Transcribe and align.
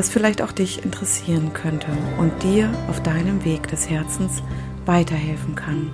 was 0.00 0.08
vielleicht 0.08 0.40
auch 0.40 0.52
dich 0.52 0.82
interessieren 0.82 1.52
könnte 1.52 1.88
und 2.16 2.32
dir 2.42 2.72
auf 2.88 3.02
deinem 3.02 3.44
Weg 3.44 3.68
des 3.68 3.90
Herzens 3.90 4.42
weiterhelfen 4.86 5.54
kann. 5.54 5.90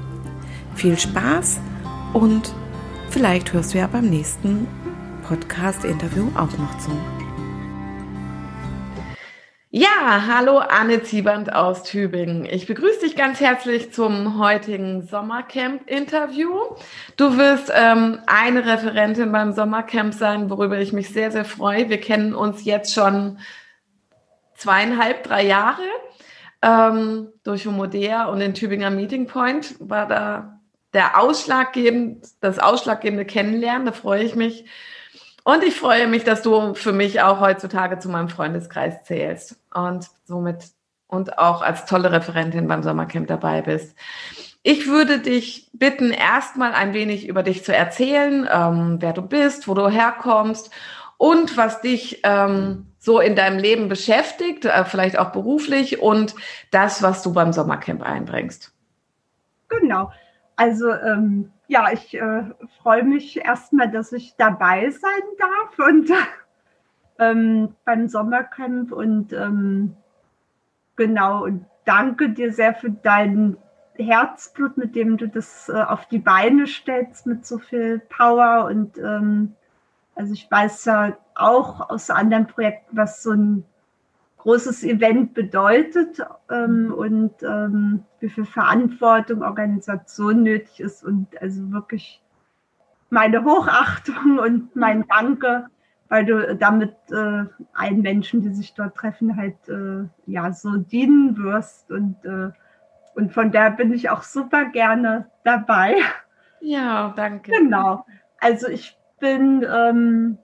Viel 0.76 0.96
Spaß 0.96 1.58
und 2.12 2.54
vielleicht 3.10 3.52
hörst 3.52 3.74
du 3.74 3.78
ja 3.78 3.88
beim 3.88 4.08
nächsten 4.08 4.68
Podcast-Interview 5.26 6.28
auch 6.36 6.56
noch 6.56 6.78
zu. 6.78 6.92
Ja, 9.70 10.22
hallo 10.28 10.58
Anne 10.58 11.02
Zieband 11.02 11.52
aus 11.52 11.82
Tübingen. 11.82 12.44
Ich 12.44 12.68
begrüße 12.68 13.00
dich 13.00 13.16
ganz 13.16 13.40
herzlich 13.40 13.92
zum 13.92 14.38
heutigen 14.38 15.02
Sommercamp-Interview. 15.02 16.52
Du 17.16 17.36
wirst 17.36 17.72
ähm, 17.74 18.20
eine 18.28 18.64
Referentin 18.64 19.32
beim 19.32 19.52
Sommercamp 19.52 20.14
sein, 20.14 20.48
worüber 20.48 20.78
ich 20.78 20.92
mich 20.92 21.08
sehr, 21.08 21.32
sehr 21.32 21.44
freue. 21.44 21.88
Wir 21.88 22.00
kennen 22.00 22.36
uns 22.36 22.64
jetzt 22.64 22.94
schon 22.94 23.38
zweieinhalb, 24.56 25.24
drei 25.24 25.44
Jahre. 25.44 25.82
Ähm, 26.62 27.28
durch 27.44 27.66
Homodea 27.66 28.26
und 28.26 28.40
den 28.40 28.54
Tübinger 28.54 28.90
Meeting 28.90 29.26
Point 29.26 29.76
war 29.78 30.06
da 30.06 30.60
der 30.92 31.20
ausschlaggebend, 31.20 32.26
das 32.40 32.58
ausschlaggebende 32.58 33.26
Kennenlernen. 33.26 33.86
Da 33.86 33.92
freue 33.92 34.24
ich 34.24 34.34
mich. 34.34 34.64
Und 35.44 35.62
ich 35.62 35.76
freue 35.76 36.08
mich, 36.08 36.24
dass 36.24 36.42
du 36.42 36.74
für 36.74 36.92
mich 36.92 37.20
auch 37.20 37.40
heutzutage 37.40 37.98
zu 37.98 38.08
meinem 38.08 38.28
Freundeskreis 38.28 39.04
zählst 39.04 39.60
und 39.72 40.08
somit 40.24 40.64
und 41.06 41.38
auch 41.38 41.62
als 41.62 41.86
tolle 41.86 42.10
Referentin 42.10 42.66
beim 42.66 42.82
Sommercamp 42.82 43.28
dabei 43.28 43.62
bist. 43.62 43.94
Ich 44.62 44.88
würde 44.88 45.20
dich 45.20 45.70
bitten, 45.72 46.10
erstmal 46.10 46.72
ein 46.72 46.94
wenig 46.94 47.28
über 47.28 47.44
dich 47.44 47.62
zu 47.62 47.72
erzählen, 47.72 48.48
ähm, 48.50 48.96
wer 48.98 49.12
du 49.12 49.22
bist, 49.22 49.68
wo 49.68 49.74
du 49.74 49.88
herkommst 49.88 50.70
und 51.18 51.56
was 51.56 51.80
dich 51.80 52.20
ähm, 52.24 52.86
so 53.06 53.20
in 53.20 53.36
deinem 53.36 53.60
Leben 53.60 53.88
beschäftigt, 53.88 54.64
äh, 54.64 54.84
vielleicht 54.84 55.16
auch 55.16 55.30
beruflich 55.30 56.02
und 56.02 56.34
das, 56.72 57.04
was 57.04 57.22
du 57.22 57.32
beim 57.32 57.52
Sommercamp 57.52 58.02
einbringst. 58.02 58.74
Genau. 59.68 60.10
Also 60.56 60.90
ähm, 60.90 61.52
ja, 61.68 61.92
ich 61.92 62.14
äh, 62.14 62.42
freue 62.82 63.04
mich 63.04 63.36
erstmal, 63.36 63.92
dass 63.92 64.10
ich 64.10 64.34
dabei 64.36 64.90
sein 64.90 65.22
darf 65.38 65.88
und 65.88 66.10
ähm, 67.20 67.76
beim 67.84 68.08
Sommercamp 68.08 68.90
und 68.90 69.32
ähm, 69.32 69.94
genau 70.96 71.44
und 71.44 71.64
danke 71.84 72.30
dir 72.30 72.52
sehr 72.52 72.74
für 72.74 72.90
dein 72.90 73.56
Herzblut, 73.94 74.76
mit 74.78 74.96
dem 74.96 75.16
du 75.16 75.28
das 75.28 75.68
äh, 75.68 75.80
auf 75.80 76.06
die 76.06 76.18
Beine 76.18 76.66
stellst, 76.66 77.24
mit 77.24 77.46
so 77.46 77.58
viel 77.58 78.00
Power 78.00 78.64
und 78.64 78.98
ähm, 78.98 79.54
also 80.16 80.32
ich 80.32 80.50
weiß 80.50 80.86
ja 80.86 81.16
auch 81.36 81.90
aus 81.90 82.10
anderen 82.10 82.46
Projekten, 82.46 82.96
was 82.96 83.22
so 83.22 83.32
ein 83.32 83.64
großes 84.38 84.84
Event 84.84 85.34
bedeutet 85.34 86.20
ähm, 86.50 86.94
und 86.96 87.42
ähm, 87.42 88.04
wie 88.20 88.28
viel 88.28 88.44
Verantwortung, 88.44 89.42
Organisation 89.42 90.44
nötig 90.44 90.80
ist 90.80 91.02
und 91.02 91.26
also 91.42 91.72
wirklich 91.72 92.22
meine 93.10 93.44
Hochachtung 93.44 94.38
und 94.44 94.76
mein 94.76 95.04
Danke, 95.08 95.66
weil 96.08 96.24
du 96.24 96.54
damit 96.56 96.94
äh, 97.10 97.44
allen 97.72 98.02
Menschen, 98.02 98.42
die 98.42 98.54
sich 98.54 98.74
dort 98.74 98.94
treffen, 98.94 99.36
halt 99.36 99.68
äh, 99.68 100.04
ja 100.26 100.52
so 100.52 100.76
dienen 100.76 101.36
wirst 101.38 101.90
und 101.90 102.24
äh, 102.24 102.50
und 103.16 103.32
von 103.32 103.50
der 103.50 103.70
bin 103.70 103.92
ich 103.92 104.10
auch 104.10 104.22
super 104.22 104.66
gerne 104.66 105.30
dabei. 105.42 105.96
Ja, 106.60 107.14
danke. 107.16 107.50
Genau. 107.50 108.04
Also 108.38 108.68
ich 108.68 108.96
bin 109.18 109.66
ähm, 109.68 110.38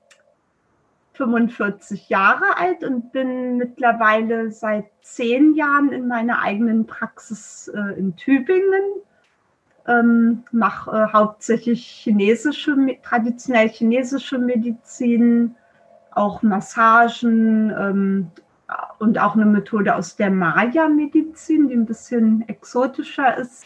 45 1.23 2.09
Jahre 2.09 2.57
alt 2.57 2.83
und 2.83 3.13
bin 3.13 3.57
mittlerweile 3.57 4.51
seit 4.51 4.87
zehn 5.03 5.55
Jahren 5.55 5.93
in 5.93 6.09
meiner 6.09 6.41
eigenen 6.41 6.87
Praxis 6.87 7.69
äh, 7.69 7.99
in 7.99 8.17
Tübingen. 8.17 8.83
Ähm, 9.87 10.43
mache 10.51 10.91
äh, 10.91 11.13
hauptsächlich 11.13 11.85
chinesische, 11.87 12.77
traditionell 13.03 13.69
chinesische 13.69 14.39
Medizin, 14.39 15.55
auch 16.11 16.43
Massagen 16.43 17.71
ähm, 17.71 18.31
und 18.99 19.19
auch 19.19 19.35
eine 19.35 19.45
Methode 19.45 19.95
aus 19.95 20.17
der 20.17 20.31
Maya-Medizin, 20.31 21.69
die 21.69 21.75
ein 21.75 21.87
bisschen 21.87 22.49
exotischer 22.49 23.37
ist. 23.37 23.65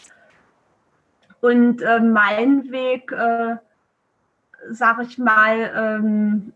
Und 1.40 1.80
äh, 1.80 2.00
mein 2.00 2.70
Weg 2.70 3.12
äh, 3.12 3.56
sag 4.70 5.02
ich 5.02 5.18
mal, 5.18 5.72
ähm, 5.74 6.52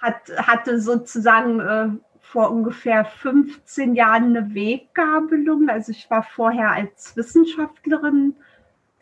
hat, 0.00 0.30
hatte 0.36 0.80
sozusagen 0.80 1.60
äh, 1.60 1.88
vor 2.20 2.50
ungefähr 2.50 3.04
15 3.04 3.94
Jahren 3.94 4.36
eine 4.36 4.54
Weggabelung. 4.54 5.68
Also 5.68 5.92
ich 5.92 6.10
war 6.10 6.22
vorher 6.22 6.72
als 6.72 7.16
Wissenschaftlerin 7.16 8.34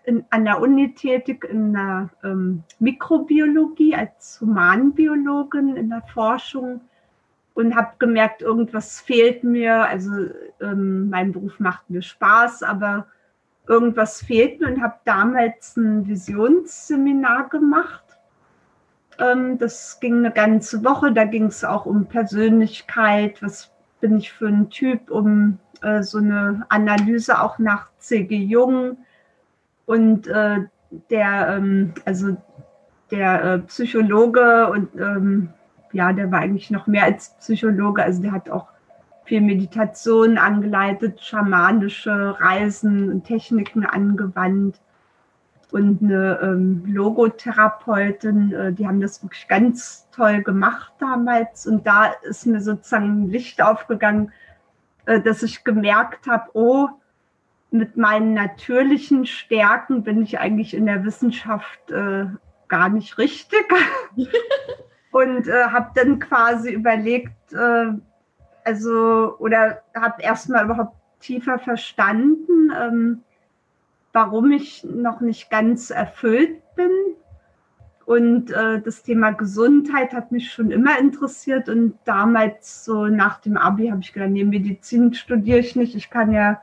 in, 0.05 0.25
an 0.31 0.45
der 0.45 0.61
Uni 0.61 0.95
tätig 0.95 1.45
in 1.45 1.73
der 1.73 2.11
ähm, 2.23 2.63
Mikrobiologie, 2.79 3.95
als 3.95 4.41
Humanbiologin 4.41 5.77
in 5.77 5.89
der 5.89 6.03
Forschung 6.03 6.83
und 7.55 7.75
habe 7.75 7.93
gemerkt, 7.99 8.43
irgendwas 8.43 9.01
fehlt 9.01 9.45
mir. 9.45 9.85
Also 9.85 10.13
ähm, 10.61 11.09
mein 11.09 11.33
Beruf 11.33 11.59
macht 11.61 11.89
mir 11.89 12.03
Spaß, 12.03 12.63
aber 12.63 13.07
irgendwas 13.67 14.23
fehlt 14.23 14.61
mir 14.61 14.69
und 14.69 14.83
habe 14.83 14.97
damals 15.05 15.77
ein 15.77 16.07
Visionsseminar 16.07 17.49
gemacht. 17.49 18.04
Ähm, 19.19 19.59
das 19.59 20.01
ging 20.01 20.19
eine 20.19 20.31
ganze 20.31 20.85
Woche. 20.85 21.13
Da 21.13 21.25
ging 21.25 21.47
es 21.47 21.65
auch 21.65 21.87
um 21.87 22.07
Persönlichkeit. 22.07 23.43
Was 23.43 23.71
bin 24.01 24.19
ich 24.19 24.33
für 24.33 24.49
ein 24.49 24.71
Typ? 24.71 25.11
Um 25.11 25.59
äh, 25.83 26.03
so 26.03 26.19
eine 26.19 26.65
Analyse 26.69 27.41
auch 27.41 27.59
nach 27.59 27.91
C.G. 27.99 28.37
Jung. 28.37 28.99
Und 29.87 30.27
äh, 30.27 30.61
der, 31.11 31.57
ähm, 31.57 31.95
also 32.05 32.37
der 33.11 33.45
äh, 33.45 33.59
Psychologe 33.61 34.71
und 34.71 34.95
ähm, 34.97 35.51
ja, 35.93 36.13
der 36.13 36.31
war 36.33 36.41
eigentlich 36.41 36.71
noch 36.71 36.87
mehr 36.87 37.05
als 37.05 37.37
Psychologe. 37.39 38.03
Also 38.03 38.23
der 38.23 38.33
hat 38.33 38.51
auch 38.51 38.69
viel 39.25 39.41
Meditation 39.41 40.39
angeleitet, 40.39 41.21
schamanische 41.21 42.37
Reisen 42.41 43.11
und 43.11 43.25
Techniken 43.25 43.87
angewandt 43.87 44.81
und 45.75 46.05
eine 46.05 46.39
ähm, 46.41 46.85
Logotherapeutin, 46.87 48.53
äh, 48.53 48.73
die 48.73 48.87
haben 48.87 49.01
das 49.01 49.25
wirklich 49.25 49.49
ganz 49.49 50.09
toll 50.13 50.41
gemacht 50.41 50.93
damals 51.01 51.67
und 51.67 51.85
da 51.85 52.13
ist 52.23 52.47
mir 52.47 52.61
sozusagen 52.61 53.25
ein 53.25 53.31
Licht 53.31 53.61
aufgegangen, 53.61 54.31
äh, 55.07 55.21
dass 55.21 55.43
ich 55.43 55.65
gemerkt 55.65 56.29
habe, 56.29 56.49
oh, 56.53 56.91
mit 57.73 57.97
meinen 57.97 58.35
natürlichen 58.35 59.27
Stärken 59.27 60.05
bin 60.05 60.23
ich 60.23 60.39
eigentlich 60.39 60.75
in 60.75 60.87
der 60.87 61.05
Wissenschaft 61.05 61.91
äh, 61.91 62.27
gar 62.69 62.89
nicht 62.89 63.19
richtig. 63.19 63.65
und 65.11 65.49
äh, 65.49 65.65
habe 65.65 65.91
dann 65.97 66.21
quasi 66.21 66.71
überlegt, 66.71 67.53
äh, 67.53 67.87
also 68.63 69.35
oder 69.41 69.83
habe 69.93 70.23
erstmal 70.23 70.67
überhaupt 70.67 70.97
tiefer 71.19 71.59
verstanden, 71.59 72.73
ähm, 72.81 73.25
warum 74.15 74.53
ich 74.53 74.85
noch 74.85 75.21
nicht 75.21 75.51
ganz 75.51 75.91
erfüllt 75.91 76.63
bin. 76.77 76.91
Und 78.07 78.51
äh, 78.53 78.81
das 78.81 79.03
Thema 79.03 79.33
Gesundheit 79.33 80.13
hat 80.13 80.31
mich 80.31 80.53
schon 80.53 80.71
immer 80.71 80.99
interessiert. 80.99 81.69
Und 81.69 81.99
damals, 82.05 82.85
so 82.85 83.07
nach 83.07 83.41
dem 83.41 83.57
Abi, 83.57 83.89
habe 83.89 84.01
ich 84.01 84.13
gedacht, 84.13 84.31
nee, 84.31 84.45
Medizin 84.45 85.13
studiere 85.15 85.59
ich 85.59 85.75
nicht. 85.75 85.97
Ich 85.97 86.11
kann 86.11 86.33
ja 86.33 86.63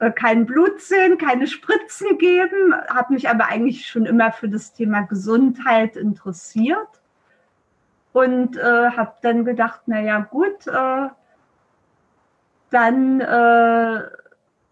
äh, 0.00 0.10
kein 0.10 0.46
Blut 0.46 0.80
sehen, 0.80 1.16
keine 1.16 1.46
Spritzen 1.46 2.18
geben. 2.18 2.74
Habe 2.88 3.14
mich 3.14 3.28
aber 3.28 3.46
eigentlich 3.46 3.86
schon 3.86 4.04
immer 4.04 4.32
für 4.32 4.48
das 4.48 4.72
Thema 4.72 5.02
Gesundheit 5.02 5.96
interessiert. 5.96 6.88
und 8.12 8.56
äh, 8.56 8.90
habe 8.90 9.14
dann 9.22 9.44
gedacht, 9.44 9.82
naja 9.86 10.20
gut, 10.20 10.66
äh, 10.66 11.08
dann 12.70 13.20
äh, 13.20 14.02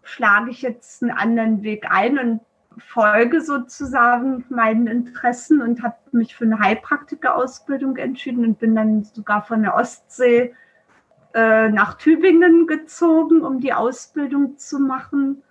schlage 0.03 0.51
ich 0.51 0.61
jetzt 0.61 1.01
einen 1.01 1.11
anderen 1.11 1.63
Weg 1.63 1.85
ein 1.89 2.19
und 2.19 2.41
folge 2.77 3.41
sozusagen 3.41 4.45
meinen 4.49 4.87
Interessen 4.87 5.61
und 5.61 5.83
habe 5.83 5.95
mich 6.11 6.35
für 6.35 6.45
eine 6.45 6.59
Heilpraktikerausbildung 6.59 7.97
entschieden 7.97 8.45
und 8.45 8.59
bin 8.59 8.75
dann 8.75 9.03
sogar 9.03 9.43
von 9.43 9.61
der 9.61 9.75
Ostsee 9.75 10.53
äh, 11.33 11.69
nach 11.69 11.95
Tübingen 11.95 12.67
gezogen, 12.67 13.41
um 13.41 13.59
die 13.59 13.73
Ausbildung 13.73 14.57
zu 14.57 14.79
machen 14.79 15.43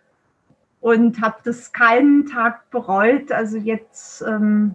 und 0.81 1.21
habe 1.21 1.37
das 1.45 1.73
keinen 1.73 2.27
Tag 2.27 2.71
bereut. 2.71 3.31
Also 3.33 3.57
jetzt, 3.57 4.23
ähm, 4.23 4.75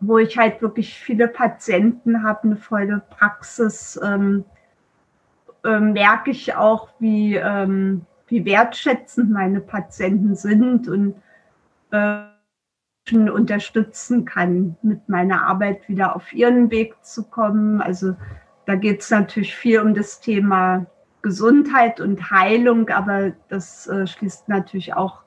wo 0.00 0.18
ich 0.18 0.36
halt 0.36 0.60
wirklich 0.60 0.98
viele 0.98 1.28
Patienten 1.28 2.22
habe, 2.22 2.44
eine 2.44 2.56
volle 2.56 3.02
Praxis, 3.10 3.98
ähm, 4.02 4.44
äh, 5.64 5.80
merke 5.80 6.30
ich 6.30 6.54
auch, 6.54 6.90
wie, 6.98 7.36
ähm, 7.36 8.06
wie 8.28 8.44
wertschätzend 8.44 9.30
meine 9.30 9.60
Patienten 9.60 10.34
sind 10.34 10.88
und 10.88 11.14
äh, 11.90 12.24
unterstützen 13.12 14.24
kann, 14.24 14.76
mit 14.82 15.08
meiner 15.08 15.46
Arbeit 15.46 15.88
wieder 15.88 16.16
auf 16.16 16.32
ihren 16.32 16.70
Weg 16.72 16.96
zu 17.04 17.22
kommen. 17.22 17.80
Also 17.80 18.16
da 18.64 18.74
geht 18.74 19.00
es 19.00 19.10
natürlich 19.10 19.54
viel 19.54 19.80
um 19.80 19.94
das 19.94 20.20
Thema 20.20 20.86
Gesundheit 21.22 22.00
und 22.00 22.30
Heilung, 22.30 22.88
aber 22.88 23.32
das 23.48 23.86
äh, 23.86 24.06
schließt 24.06 24.48
natürlich 24.48 24.94
auch 24.94 25.22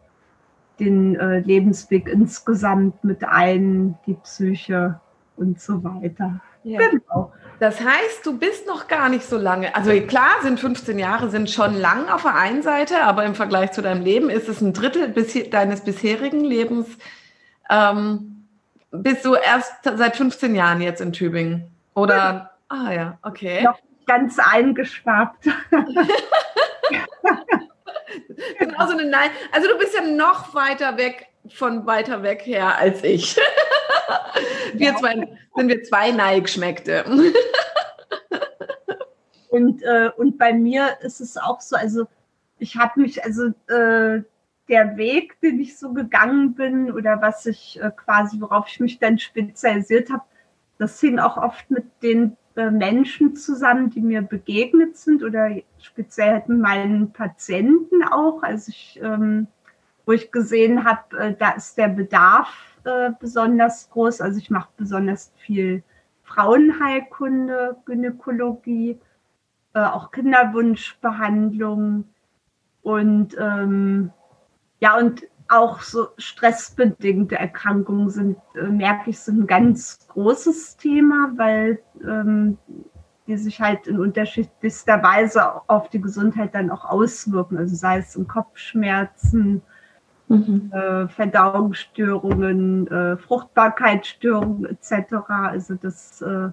den 0.80 1.16
äh, 1.16 1.40
Lebensweg 1.40 2.08
insgesamt 2.08 3.04
mit 3.04 3.24
ein, 3.24 3.98
die 4.06 4.14
Psyche 4.14 5.00
und 5.36 5.60
so 5.60 5.84
weiter. 5.84 6.42
Ja. 6.64 6.80
Genau. 6.90 7.32
Das 7.60 7.82
heißt, 7.82 8.26
du 8.26 8.38
bist 8.38 8.68
noch 8.68 8.88
gar 8.88 9.10
nicht 9.10 9.26
so 9.26 9.38
lange. 9.38 9.76
Also 9.76 9.92
klar, 10.02 10.32
sind 10.42 10.60
15 10.60 10.98
Jahre 10.98 11.30
sind 11.30 11.50
schon 11.50 11.76
lang 11.76 12.08
auf 12.08 12.22
der 12.22 12.36
einen 12.36 12.62
Seite, 12.62 13.04
aber 13.04 13.26
im 13.26 13.36
Vergleich 13.36 13.74
zu 13.74 13.82
deinem 13.82 14.02
Leben 14.02 14.30
ist 14.30 14.48
es 14.48 14.62
ein 14.62 14.72
Drittel 14.74 15.10
bis, 15.10 15.34
deines 15.50 15.82
bisherigen 15.82 16.46
Lebens. 16.46 16.88
Ähm, 17.70 18.48
bist 18.92 19.26
du 19.26 19.36
erst 19.36 19.74
seit 19.84 20.16
15 20.16 20.56
Jahren 20.56 20.82
jetzt 20.82 21.02
in 21.02 21.12
Tübingen? 21.12 21.70
Oder? 21.96 22.16
Ja. 22.16 22.52
Ah 22.70 22.92
ja, 22.94 23.18
okay. 23.24 23.64
Noch 23.64 23.80
ganz 24.06 24.40
eingeschwappt. 24.40 25.46
genau 28.60 28.88
so 28.88 28.94
eine 28.94 29.06
Nein. 29.06 29.30
Also 29.52 29.68
du 29.68 29.78
bist 29.78 29.94
ja 29.94 30.02
noch 30.02 30.54
weiter 30.56 30.98
weg 30.98 31.29
von 31.48 31.86
weiter 31.86 32.24
weg 32.24 32.42
her 32.46 32.78
als 32.78 33.04
ich. 33.04 33.38
wir 34.74 34.96
zwei, 34.96 35.28
sind 35.56 35.68
wir 35.68 35.84
zwei 35.84 36.12
Neigeschmeckte. 36.12 37.06
und, 39.50 39.82
äh, 39.84 40.12
und 40.18 40.38
bei 40.38 40.54
mir 40.54 40.98
ist 41.02 41.22
es 41.22 41.38
auch 41.38 41.62
so, 41.62 41.76
also 41.76 42.06
ich 42.60 42.76
habe 42.76 43.00
mich, 43.02 43.24
also 43.24 43.48
äh, 43.68 44.22
der 44.70 44.98
Weg, 44.98 45.40
den 45.42 45.60
ich 45.60 45.78
so 45.78 45.94
gegangen 45.94 46.54
bin 46.54 46.92
oder 46.92 47.22
was 47.22 47.46
ich 47.46 47.80
äh, 47.82 47.92
quasi, 47.96 48.40
worauf 48.40 48.68
ich 48.68 48.80
mich 48.80 49.00
dann 49.00 49.18
spezialisiert 49.18 50.12
habe, 50.12 50.24
das 50.78 51.00
hing 51.00 51.20
auch 51.20 51.38
oft 51.38 51.70
mit 51.72 51.86
den 52.04 52.38
äh, 52.56 52.70
Menschen 52.70 53.36
zusammen, 53.36 53.90
die 53.90 54.02
mir 54.02 54.22
begegnet 54.22 54.98
sind 54.98 55.24
oder 55.24 55.50
speziell 55.80 56.44
mit 56.48 56.60
meinen 56.60 57.12
Patienten 57.12 58.04
auch. 58.04 58.44
Also 58.44 58.70
ich, 58.70 59.00
ähm, 59.02 59.48
wo 60.10 60.14
ich 60.14 60.32
gesehen 60.32 60.86
habe, 60.86 61.20
äh, 61.20 61.36
da 61.38 61.52
ist 61.52 61.78
der 61.78 61.88
Bedarf 61.88 62.50
äh, 62.84 63.12
besonders 63.20 63.92
groß. 63.92 64.22
Also 64.22 64.40
ich 64.40 64.50
mache 64.50 64.70
besonders 64.76 65.32
viel 65.38 65.84
Frauenheilkunde, 66.24 67.78
Gynäkologie, 67.86 69.00
äh, 69.76 69.80
auch 69.80 70.10
Kinderwunschbehandlung 70.10 72.06
und 72.82 73.38
ähm, 73.40 74.10
ja 74.80 74.98
und 74.98 75.28
auch 75.48 75.82
so 75.82 76.08
stressbedingte 76.18 77.36
Erkrankungen 77.36 78.10
sind, 78.10 78.38
äh, 78.56 78.64
merke 78.64 79.12
ich, 79.12 79.20
sind 79.20 79.42
ein 79.42 79.48
ganz 79.48 80.08
großes 80.08 80.78
Thema, 80.78 81.34
weil 81.36 81.84
ähm, 82.04 82.58
die 83.28 83.38
sich 83.38 83.62
halt 83.62 83.86
in 83.86 84.00
unterschiedlichster 84.00 85.04
Weise 85.04 85.70
auf 85.70 85.88
die 85.90 86.02
Gesundheit 86.02 86.56
dann 86.56 86.72
auch 86.72 86.86
auswirken. 86.86 87.60
Also 87.60 87.76
sei 87.76 88.00
es 88.00 88.16
in 88.16 88.28
Kopfschmerzen, 88.28 89.62
mhm. 90.30 90.72
äh, 90.74 91.08
Verdauungsstörungen, 91.08 92.88
äh, 92.88 93.18
Fruchtbarkeitsstörungen 93.18 94.66
etc. 94.66 95.16
Also 95.28 95.76
das 95.76 96.22
äh, 96.22 96.50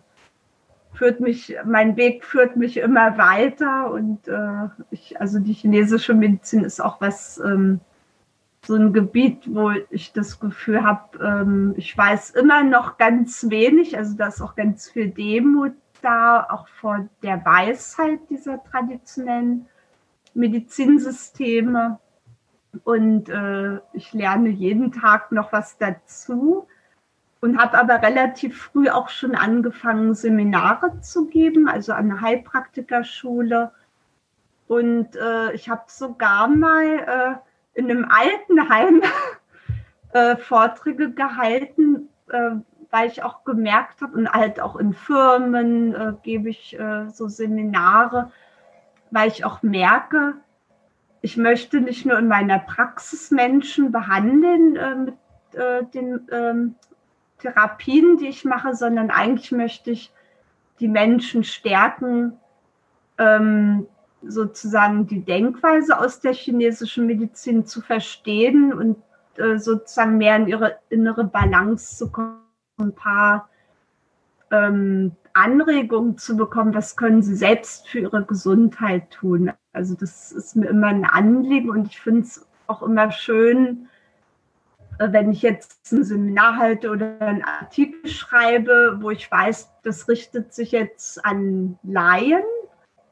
führt 0.92 1.20
mich, 1.20 1.56
mein 1.64 1.96
Weg 1.96 2.24
führt 2.24 2.56
mich 2.56 2.78
immer 2.78 3.16
weiter 3.18 3.90
und 3.92 4.26
äh, 4.26 4.68
ich, 4.90 5.20
also 5.20 5.38
die 5.38 5.52
chinesische 5.52 6.14
Medizin 6.14 6.64
ist 6.64 6.80
auch 6.80 7.00
was 7.00 7.38
ähm, 7.38 7.80
so 8.66 8.74
ein 8.74 8.92
Gebiet, 8.92 9.42
wo 9.46 9.70
ich 9.90 10.12
das 10.12 10.40
Gefühl 10.40 10.82
habe, 10.82 11.18
ähm, 11.22 11.74
ich 11.76 11.96
weiß 11.96 12.30
immer 12.30 12.64
noch 12.64 12.98
ganz 12.98 13.48
wenig. 13.48 13.96
Also 13.96 14.16
da 14.16 14.26
ist 14.26 14.42
auch 14.42 14.56
ganz 14.56 14.90
viel 14.90 15.10
Demut 15.10 15.72
da, 16.02 16.46
auch 16.50 16.66
vor 16.68 17.08
der 17.22 17.44
Weisheit 17.44 18.18
dieser 18.28 18.62
traditionellen 18.64 19.66
Medizinsysteme. 20.34 21.98
Und 22.84 23.28
äh, 23.28 23.78
ich 23.92 24.12
lerne 24.12 24.48
jeden 24.48 24.92
Tag 24.92 25.32
noch 25.32 25.52
was 25.52 25.78
dazu 25.78 26.66
und 27.40 27.58
habe 27.58 27.78
aber 27.78 28.02
relativ 28.02 28.60
früh 28.60 28.88
auch 28.88 29.08
schon 29.08 29.34
angefangen, 29.34 30.14
Seminare 30.14 31.00
zu 31.00 31.26
geben, 31.26 31.68
also 31.68 31.92
an 31.92 32.08
der 32.08 32.20
Heilpraktikerschule. 32.20 33.72
Und 34.68 35.14
äh, 35.16 35.52
ich 35.52 35.68
habe 35.68 35.84
sogar 35.86 36.48
mal 36.48 36.84
äh, 36.84 37.78
in 37.78 37.90
einem 37.90 38.06
Altenheim 38.08 39.02
äh, 40.12 40.36
Vorträge 40.36 41.12
gehalten, 41.12 42.08
äh, 42.30 42.56
weil 42.90 43.08
ich 43.08 43.22
auch 43.22 43.44
gemerkt 43.44 44.00
habe, 44.00 44.16
und 44.16 44.32
halt 44.32 44.60
auch 44.60 44.76
in 44.76 44.92
Firmen 44.94 45.94
äh, 45.94 46.12
gebe 46.22 46.48
ich 46.48 46.78
äh, 46.78 47.08
so 47.10 47.28
Seminare, 47.28 48.32
weil 49.10 49.28
ich 49.28 49.44
auch 49.44 49.62
merke, 49.62 50.34
ich 51.26 51.36
möchte 51.36 51.80
nicht 51.80 52.06
nur 52.06 52.16
in 52.20 52.28
meiner 52.28 52.60
Praxis 52.60 53.32
Menschen 53.32 53.90
behandeln 53.90 54.76
äh, 54.76 54.94
mit 54.94 55.14
äh, 55.54 55.82
den 55.92 56.20
ähm, 56.30 56.76
Therapien, 57.40 58.16
die 58.16 58.28
ich 58.28 58.44
mache, 58.44 58.76
sondern 58.76 59.10
eigentlich 59.10 59.50
möchte 59.50 59.90
ich 59.90 60.12
die 60.78 60.86
Menschen 60.86 61.42
stärken, 61.42 62.34
ähm, 63.18 63.88
sozusagen 64.22 65.08
die 65.08 65.24
Denkweise 65.24 65.98
aus 65.98 66.20
der 66.20 66.32
chinesischen 66.32 67.06
Medizin 67.06 67.66
zu 67.66 67.80
verstehen 67.80 68.72
und 68.72 68.96
äh, 69.36 69.58
sozusagen 69.58 70.18
mehr 70.18 70.36
in 70.36 70.46
ihre 70.46 70.78
innere 70.90 71.24
Balance 71.24 71.96
zu 71.96 72.12
kommen, 72.12 72.38
ein 72.78 72.94
paar 72.94 73.48
ähm, 74.52 75.16
Anregungen 75.32 76.18
zu 76.18 76.36
bekommen, 76.36 76.72
was 76.72 76.94
können 76.94 77.22
sie 77.22 77.34
selbst 77.34 77.88
für 77.88 77.98
ihre 77.98 78.24
Gesundheit 78.24 79.10
tun. 79.10 79.50
Also 79.76 79.94
das 79.94 80.32
ist 80.32 80.56
mir 80.56 80.68
immer 80.68 80.88
ein 80.88 81.04
Anliegen 81.04 81.70
und 81.70 81.88
ich 81.88 82.00
finde 82.00 82.22
es 82.22 82.46
auch 82.66 82.82
immer 82.82 83.12
schön, 83.12 83.88
wenn 84.98 85.30
ich 85.30 85.42
jetzt 85.42 85.92
ein 85.92 86.04
Seminar 86.04 86.56
halte 86.56 86.90
oder 86.90 87.20
einen 87.20 87.44
Artikel 87.44 88.08
schreibe, 88.08 88.98
wo 89.00 89.10
ich 89.10 89.30
weiß, 89.30 89.70
das 89.82 90.08
richtet 90.08 90.54
sich 90.54 90.72
jetzt 90.72 91.24
an 91.24 91.78
Laien 91.82 92.42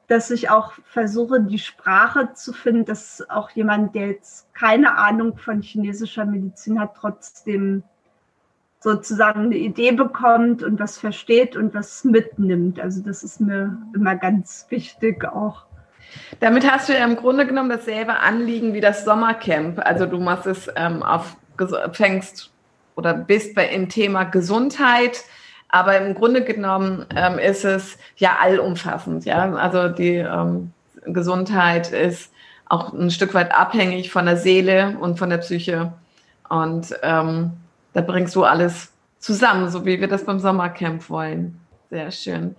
dass 0.07 0.31
ich 0.31 0.51
auch 0.51 0.73
versuche, 0.85 1.41
die 1.41 1.59
Sprache 1.59 2.33
zu 2.35 2.53
finden, 2.53 2.85
dass 2.85 3.29
auch 3.31 3.51
jemand, 3.51 3.95
der 3.95 4.09
jetzt 4.09 4.53
keine 4.55 4.99
Ahnung 4.99 5.37
von 5.39 5.63
chinesischer 5.63 6.27
Medizin 6.27 6.79
hat, 6.79 6.95
trotzdem 6.97 7.83
sozusagen 8.81 9.45
eine 9.47 9.57
Idee 9.57 9.93
bekommt 9.93 10.63
und 10.63 10.79
was 10.79 10.99
versteht 10.99 11.57
und 11.57 11.73
was 11.73 12.05
mitnimmt. 12.05 12.79
Also 12.81 13.03
das 13.03 13.25
ist 13.25 13.41
mir 13.41 13.79
immer 13.95 14.15
ganz 14.17 14.67
wichtig 14.69 15.25
auch. 15.25 15.65
Damit 16.41 16.71
hast 16.71 16.89
du 16.89 16.93
ja 16.93 17.05
im 17.05 17.17
Grunde 17.17 17.47
genommen 17.47 17.71
dasselbe 17.71 18.19
Anliegen 18.21 18.75
wie 18.75 18.81
das 18.81 19.05
Sommercamp. 19.05 19.81
Also 19.85 20.07
du 20.07 20.19
machst 20.19 20.47
es 20.47 20.71
ähm, 20.77 21.03
auf, 21.03 21.37
fängst 21.93 22.51
oder 22.97 23.15
bist 23.15 23.55
bei 23.55 23.67
im 23.69 23.89
Thema 23.89 24.25
Gesundheit 24.25 25.25
aber 25.75 25.99
im 25.99 26.15
Grunde 26.15 26.45
genommen 26.45 27.05
ähm, 27.17 27.37
ist 27.41 27.65
es 27.65 27.99
ja 28.17 28.37
allumfassend. 28.41 29.25
Ja? 29.25 29.55
Also 29.55 29.89
die 29.89 30.19
ähm, 30.19 30.73
Gesundheit 31.05 31.91
ist 31.91 32.33
auch 32.67 32.93
ein 32.93 33.11
Stück 33.11 33.35
weit 33.35 33.53
abhängig 33.53 34.13
von 34.13 34.27
der 34.27 34.37
Seele 34.37 34.97
und 35.01 35.19
von 35.19 35.31
der 35.31 35.39
Psyche. 35.39 35.93
Und 36.49 36.95
ähm, 37.03 37.55
da 37.93 38.03
bringst 38.03 38.37
du 38.37 38.45
alles 38.45 38.93
zusammen, 39.19 39.69
so 39.69 39.85
wie 39.85 40.01
wir 40.01 40.07
das 40.07 40.25
beim 40.25 40.39
Sommercamp 40.39 41.11
wollen. 41.11 41.59
Sehr 41.91 42.13
schön. 42.13 42.55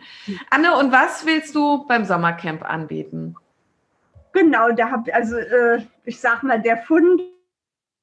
Anne, 0.50 0.78
und 0.78 0.92
was 0.92 1.26
willst 1.26 1.56
du 1.56 1.88
beim 1.88 2.04
Sommercamp 2.04 2.70
anbieten? 2.70 3.38
Genau, 4.36 4.70
da 4.74 4.92
habe 4.92 5.14
also 5.14 5.38
äh, 5.38 5.82
ich 6.04 6.20
sag 6.20 6.44
mal, 6.44 6.62
der 6.62 6.76
Fund 6.76 7.22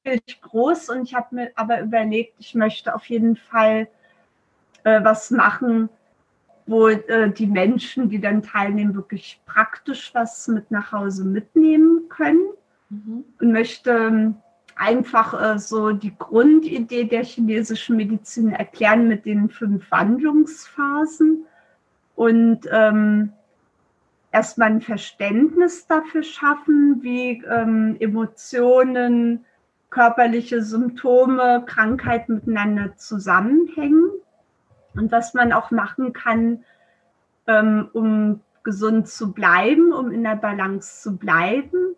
ist 0.03 0.41
groß 0.41 0.89
und 0.89 1.03
ich 1.03 1.13
habe 1.13 1.35
mir 1.35 1.51
aber 1.53 1.79
überlegt, 1.79 2.33
ich 2.39 2.55
möchte 2.55 2.95
auf 2.95 3.05
jeden 3.05 3.35
Fall 3.35 3.87
äh, 4.83 5.03
was 5.03 5.29
machen, 5.29 5.89
wo 6.65 6.87
äh, 6.87 7.29
die 7.29 7.45
Menschen, 7.45 8.09
die 8.09 8.19
dann 8.19 8.41
teilnehmen, 8.41 8.95
wirklich 8.95 9.41
praktisch 9.45 10.09
was 10.15 10.47
mit 10.47 10.71
nach 10.71 10.91
Hause 10.91 11.23
mitnehmen 11.23 12.09
können 12.09 12.47
mhm. 12.89 13.25
und 13.39 13.51
möchte 13.51 13.91
ähm, 13.91 14.35
einfach 14.75 15.39
äh, 15.39 15.59
so 15.59 15.91
die 15.91 16.17
Grundidee 16.17 17.03
der 17.03 17.23
chinesischen 17.23 17.95
Medizin 17.95 18.53
erklären 18.53 19.07
mit 19.07 19.27
den 19.27 19.49
fünf 19.49 19.91
Wandlungsphasen 19.91 21.45
und 22.15 22.61
ähm, 22.71 23.33
erstmal 24.33 24.71
ein 24.71 24.81
Verständnis 24.81 25.87
dafür 25.87 26.23
schaffen, 26.23 27.01
wie 27.01 27.43
ähm, 27.45 27.95
Emotionen, 27.99 29.45
körperliche 29.91 30.63
Symptome, 30.63 31.63
Krankheit 31.67 32.27
miteinander 32.27 32.97
zusammenhängen 32.97 34.09
und 34.95 35.11
was 35.11 35.35
man 35.35 35.53
auch 35.53 35.69
machen 35.69 36.13
kann, 36.13 36.65
ähm, 37.45 37.89
um 37.93 38.41
gesund 38.63 39.07
zu 39.07 39.33
bleiben, 39.33 39.93
um 39.93 40.11
in 40.11 40.23
der 40.23 40.35
Balance 40.35 41.01
zu 41.01 41.17
bleiben. 41.17 41.95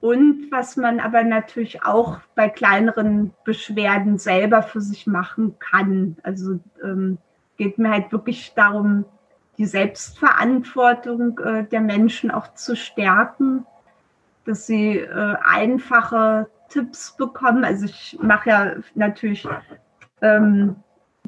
Und 0.00 0.50
was 0.50 0.76
man 0.76 1.00
aber 1.00 1.22
natürlich 1.22 1.84
auch 1.84 2.18
bei 2.34 2.48
kleineren 2.48 3.32
Beschwerden 3.44 4.18
selber 4.18 4.62
für 4.62 4.80
sich 4.80 5.06
machen 5.06 5.58
kann. 5.60 6.16
Also 6.24 6.58
ähm, 6.82 7.18
geht 7.56 7.78
mir 7.78 7.90
halt 7.90 8.10
wirklich 8.10 8.52
darum, 8.54 9.04
die 9.62 9.66
Selbstverantwortung 9.66 11.38
äh, 11.38 11.62
der 11.62 11.80
Menschen 11.80 12.32
auch 12.32 12.52
zu 12.54 12.74
stärken, 12.74 13.64
dass 14.44 14.66
sie 14.66 14.98
äh, 14.98 15.36
einfache 15.40 16.48
Tipps 16.68 17.16
bekommen. 17.16 17.64
Also 17.64 17.84
ich 17.84 18.18
mache 18.20 18.50
ja 18.50 18.72
natürlich 18.96 19.46
ähm, 20.20 20.74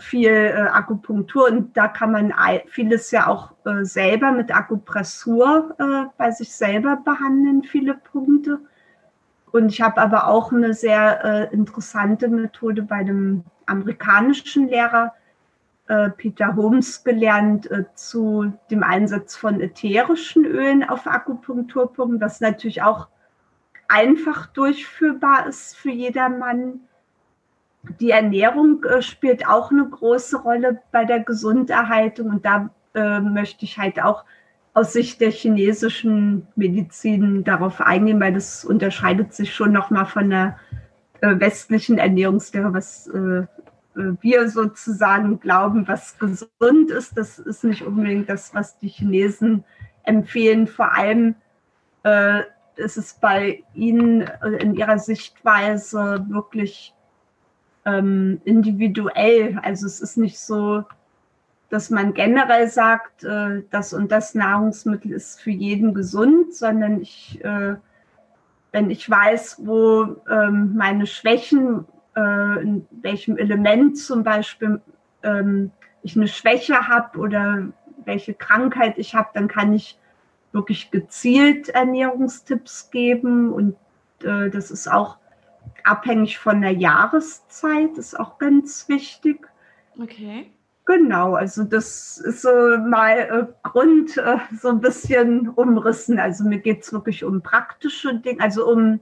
viel 0.00 0.32
äh, 0.32 0.62
Akupunktur 0.62 1.46
und 1.46 1.76
da 1.76 1.86
kann 1.86 2.10
man 2.10 2.34
vieles 2.66 3.12
ja 3.12 3.28
auch 3.28 3.52
äh, 3.66 3.84
selber 3.84 4.32
mit 4.32 4.52
Akupressur 4.52 5.76
äh, 5.78 6.10
bei 6.18 6.32
sich 6.32 6.52
selber 6.52 6.96
behandeln, 7.04 7.62
viele 7.62 7.94
Punkte. 7.94 8.58
Und 9.52 9.68
ich 9.68 9.80
habe 9.80 10.00
aber 10.00 10.26
auch 10.26 10.50
eine 10.50 10.74
sehr 10.74 11.24
äh, 11.24 11.54
interessante 11.54 12.26
Methode 12.26 12.82
bei 12.82 12.96
einem 12.96 13.44
amerikanischen 13.66 14.66
Lehrer, 14.66 15.14
Peter 16.16 16.56
Holmes, 16.56 17.04
gelernt 17.04 17.70
äh, 17.70 17.84
zu 17.94 18.52
dem 18.70 18.82
Einsatz 18.82 19.36
von 19.36 19.60
ätherischen 19.60 20.44
Ölen 20.46 20.82
auf 20.82 21.06
Akupunkturpunkten, 21.06 22.20
was 22.20 22.40
natürlich 22.40 22.82
auch 22.82 23.08
einfach 23.88 24.46
durchführbar 24.46 25.46
ist 25.46 25.76
für 25.76 25.90
jedermann. 25.90 26.80
Die 28.00 28.10
Ernährung 28.10 28.82
äh, 28.84 29.02
spielt 29.02 29.46
auch 29.46 29.70
eine 29.70 29.86
große 29.86 30.38
Rolle 30.38 30.80
bei 30.90 31.04
der 31.04 31.20
Gesunderhaltung 31.20 32.30
und 32.30 32.46
da 32.46 32.70
äh, 32.94 33.20
möchte 33.20 33.64
ich 33.64 33.78
halt 33.78 34.02
auch 34.02 34.24
aus 34.72 34.92
Sicht 34.92 35.20
der 35.20 35.30
chinesischen 35.30 36.48
Medizin 36.56 37.44
darauf 37.44 37.80
eingehen, 37.80 38.20
weil 38.20 38.32
das 38.32 38.64
unterscheidet 38.64 39.34
sich 39.34 39.54
schon 39.54 39.72
nochmal 39.72 40.06
von 40.06 40.30
der 40.30 40.58
äh, 41.20 41.38
westlichen 41.38 41.98
Ernährungslehre, 41.98 42.72
was 42.74 43.06
äh, 43.06 43.18
äh, 43.18 43.46
wir 43.94 44.48
sozusagen 44.48 45.40
glauben, 45.40 45.86
was 45.86 46.18
gesund 46.18 46.90
ist. 46.90 47.16
Das 47.16 47.38
ist 47.38 47.64
nicht 47.64 47.82
unbedingt 47.82 48.28
das, 48.28 48.54
was 48.54 48.78
die 48.78 48.88
Chinesen 48.88 49.64
empfehlen. 50.02 50.66
Vor 50.66 50.92
allem 50.92 51.34
äh, 52.02 52.42
ist 52.76 52.96
es 52.96 53.14
bei 53.14 53.62
Ihnen 53.74 54.22
äh, 54.22 54.56
in 54.60 54.74
Ihrer 54.74 54.98
Sichtweise 54.98 56.26
wirklich 56.28 56.94
ähm, 57.84 58.40
individuell. 58.44 59.58
Also 59.62 59.86
es 59.86 60.00
ist 60.00 60.16
nicht 60.16 60.38
so, 60.38 60.84
dass 61.70 61.90
man 61.90 62.14
generell 62.14 62.68
sagt, 62.68 63.24
äh, 63.24 63.62
das 63.70 63.92
und 63.92 64.12
das 64.12 64.34
Nahrungsmittel 64.34 65.12
ist 65.12 65.40
für 65.40 65.50
jeden 65.50 65.94
gesund, 65.94 66.54
sondern 66.54 67.00
ich, 67.00 67.42
äh, 67.44 67.76
wenn 68.72 68.90
ich 68.90 69.08
weiß, 69.08 69.62
wo 69.64 70.16
ähm, 70.30 70.74
meine 70.76 71.06
Schwächen, 71.06 71.84
äh, 72.16 72.62
in 72.62 72.86
welchem 72.90 73.36
Element 73.36 73.98
zum 73.98 74.22
Beispiel 74.22 74.80
ähm, 75.22 75.70
ich 76.02 76.16
eine 76.16 76.28
Schwäche 76.28 76.88
habe 76.88 77.18
oder 77.18 77.68
welche 78.04 78.34
Krankheit 78.34 78.98
ich 78.98 79.14
habe, 79.14 79.30
dann 79.34 79.48
kann 79.48 79.72
ich 79.72 79.98
wirklich 80.52 80.90
gezielt 80.90 81.70
Ernährungstipps 81.70 82.90
geben 82.90 83.52
und 83.52 83.76
äh, 84.22 84.50
das 84.50 84.70
ist 84.70 84.90
auch 84.90 85.18
abhängig 85.82 86.38
von 86.38 86.60
der 86.60 86.72
Jahreszeit, 86.72 87.98
ist 87.98 88.18
auch 88.18 88.38
ganz 88.38 88.88
wichtig. 88.88 89.48
Okay. 90.00 90.50
Genau, 90.86 91.34
also 91.34 91.64
das 91.64 92.18
ist 92.18 92.42
so 92.42 92.50
mal 92.78 93.18
äh, 93.18 93.46
Grund, 93.62 94.18
äh, 94.18 94.36
so 94.60 94.68
ein 94.68 94.80
bisschen 94.80 95.48
umrissen. 95.48 96.18
Also 96.18 96.44
mir 96.44 96.58
geht 96.58 96.82
es 96.82 96.92
wirklich 96.92 97.24
um 97.24 97.40
praktische 97.40 98.14
Dinge, 98.16 98.42
also 98.42 98.68
um 98.68 99.00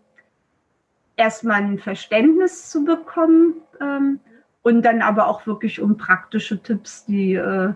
erstmal 1.22 1.62
ein 1.62 1.78
Verständnis 1.78 2.68
zu 2.70 2.84
bekommen 2.84 3.54
ähm, 3.80 4.20
und 4.62 4.82
dann 4.82 5.02
aber 5.02 5.28
auch 5.28 5.46
wirklich 5.46 5.80
um 5.80 5.96
praktische 5.96 6.62
Tipps, 6.62 7.04
die 7.06 7.34
äh, 7.34 7.72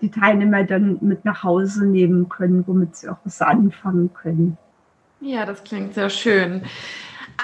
die 0.00 0.10
Teilnehmer 0.10 0.64
dann 0.64 0.98
mit 1.00 1.24
nach 1.24 1.42
Hause 1.42 1.86
nehmen 1.86 2.28
können, 2.28 2.66
womit 2.66 2.96
sie 2.96 3.08
auch 3.08 3.18
was 3.24 3.40
anfangen 3.42 4.12
können. 4.14 4.56
Ja, 5.20 5.44
das 5.44 5.62
klingt 5.62 5.94
sehr 5.94 6.08
schön. 6.08 6.62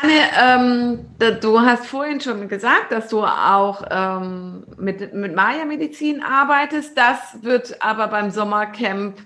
Anne, 0.03 0.99
ähm, 1.19 1.41
du 1.41 1.61
hast 1.61 1.87
vorhin 1.87 2.21
schon 2.21 2.49
gesagt, 2.49 2.91
dass 2.91 3.09
du 3.09 3.25
auch 3.25 3.85
ähm, 3.91 4.65
mit, 4.79 5.15
mit 5.15 5.35
Maya-Medizin 5.35 6.23
arbeitest. 6.23 6.97
Das 6.97 7.43
wird 7.43 7.83
aber 7.83 8.09
beim 8.09 8.31
Sommercamp 8.31 9.19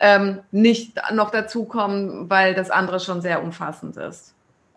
ähm, 0.00 0.40
nicht 0.50 1.00
noch 1.12 1.30
dazukommen, 1.30 2.28
weil 2.30 2.54
das 2.54 2.70
andere 2.70 3.00
schon 3.00 3.20
sehr 3.22 3.42
umfassend 3.42 3.96
ist. 3.96 4.33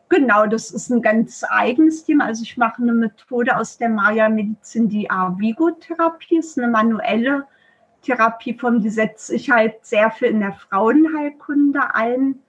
Genau, 0.09 0.45
das 0.45 0.71
ist 0.71 0.89
ein 0.89 1.01
ganz 1.01 1.43
eigenes 1.49 2.05
Thema. 2.05 2.25
Also 2.25 2.43
ich 2.43 2.57
mache 2.57 2.81
eine 2.81 2.93
Methode 2.93 3.57
aus 3.57 3.77
der 3.77 3.89
Maya-Medizin, 3.89 4.87
die 4.87 5.09
Arvigo-Therapie, 5.09 6.37
ist 6.37 6.57
eine 6.57 6.69
manuelle 6.69 7.45
Therapieform, 8.03 8.79
die 8.79 8.89
setzt 8.89 9.27
sich 9.27 9.51
halt 9.51 9.85
sehr 9.85 10.11
viel 10.11 10.29
in 10.29 10.39
der 10.39 10.53
Frauenheilkunde 10.53 11.93
ein 11.93 12.39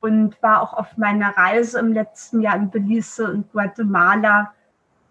und 0.00 0.40
war 0.42 0.62
auch 0.62 0.72
auf 0.74 0.96
meiner 0.96 1.36
Reise 1.36 1.80
im 1.80 1.92
letzten 1.92 2.40
Jahr 2.40 2.56
in 2.56 2.70
Belize 2.70 3.28
und 3.28 3.50
Guatemala, 3.52 4.52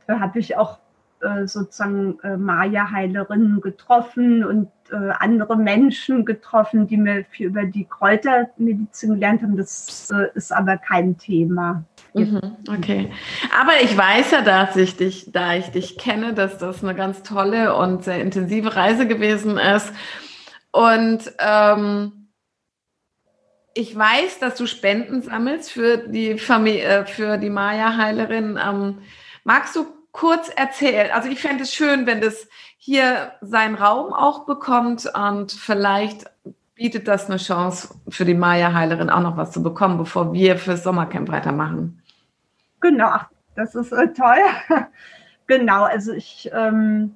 Da 0.06 0.20
habe 0.22 0.40
ich 0.40 0.56
auch 0.56 0.80
äh, 1.22 1.48
sozusagen 1.48 2.20
äh, 2.22 2.38
Maya-Heilerinnen 2.38 3.62
getroffen 3.62 4.44
und 4.44 4.70
äh, 4.92 5.12
andere 5.20 5.58
Menschen 5.58 6.26
getroffen, 6.26 6.88
die 6.88 6.98
mir 6.98 7.26
viel 7.30 7.48
über 7.48 7.66
die 7.66 7.86
Kräutermedizin 7.86 9.16
gelernt 9.16 9.42
haben. 9.42 9.58
Das 9.58 10.12
äh, 10.12 10.28
ist 10.36 10.52
aber 10.52 10.78
kein 10.78 11.18
Thema. 11.18 11.84
Mhm, 12.14 12.58
okay. 12.70 13.12
Aber 13.60 13.74
ich 13.82 13.98
weiß 13.98 14.32
ja, 14.32 14.42
dass 14.42 14.76
ich 14.76 14.96
dich, 14.96 15.32
da 15.32 15.56
ich 15.56 15.68
dich 15.70 15.98
kenne, 15.98 16.34
dass 16.34 16.58
das 16.58 16.84
eine 16.84 16.96
ganz 16.96 17.24
tolle 17.24 17.76
und 17.76 18.04
sehr 18.04 18.22
intensive 18.22 18.76
Reise 18.76 19.08
gewesen 19.08 19.58
ist. 19.58 19.92
Und 20.72 21.34
ähm, 21.40 22.30
ich 23.74 23.96
weiß, 23.96 24.40
dass 24.40 24.56
du 24.56 24.66
Spenden 24.66 25.22
sammelst 25.22 25.72
für 25.72 25.98
die 25.98 26.38
Familie, 26.38 26.84
äh, 26.84 27.06
für 27.06 27.38
die 27.38 27.50
Maya-Heilerin. 27.50 28.60
Ähm, 28.64 29.00
magst 29.44 29.76
du 29.76 29.97
kurz 30.18 30.50
erzählen? 30.50 31.12
Also 31.12 31.30
ich 31.30 31.40
fände 31.40 31.64
es 31.64 31.74
schön, 31.74 32.08
wenn 32.08 32.22
das 32.22 32.48
hier 32.78 33.34
seinen 33.42 33.76
Raum 33.76 34.14
auch 34.14 34.48
bekommt 34.48 35.08
und 35.14 35.52
vielleicht 35.52 36.26
bietet 36.74 37.08
das 37.08 37.28
eine 37.28 37.38
Chance 37.38 37.94
für 38.10 38.26
die 38.26 38.34
Maya-Heilerin 38.34 39.12
auch 39.12 39.22
noch 39.22 39.38
was 39.38 39.52
zu 39.52 39.62
bekommen, 39.62 40.00
bevor 40.00 40.34
wir 40.34 40.58
fürs 40.58 40.84
Sommercamp 40.84 41.30
weitermachen. 41.30 42.02
Genau, 42.80 43.16
das 43.56 43.76
ist 43.76 43.92
äh, 43.92 44.12
toll. 44.14 44.40
genau, 45.48 45.84
also 45.84 46.14
ich 46.14 46.50
ähm, 46.52 47.16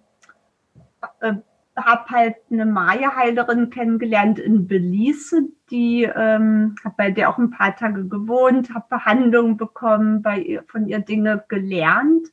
äh, 1.22 1.34
habe 1.76 2.06
halt 2.10 2.36
eine 2.52 2.68
Maya-Heilerin 2.68 3.72
kennengelernt 3.72 4.38
in 4.38 4.68
Belize, 4.68 5.48
die 5.72 6.04
ähm, 6.04 6.76
habe 6.84 6.96
bei 6.98 7.10
der 7.10 7.30
auch 7.30 7.40
ein 7.40 7.50
paar 7.50 7.76
Tage 7.76 8.08
gewohnt, 8.08 8.76
habe 8.76 8.86
Behandlung 8.90 9.58
bekommen, 9.58 10.22
bei 10.22 10.38
ihr, 10.38 10.64
von 10.68 10.88
ihr 10.88 11.00
Dinge 11.00 11.44
gelernt. 11.48 12.28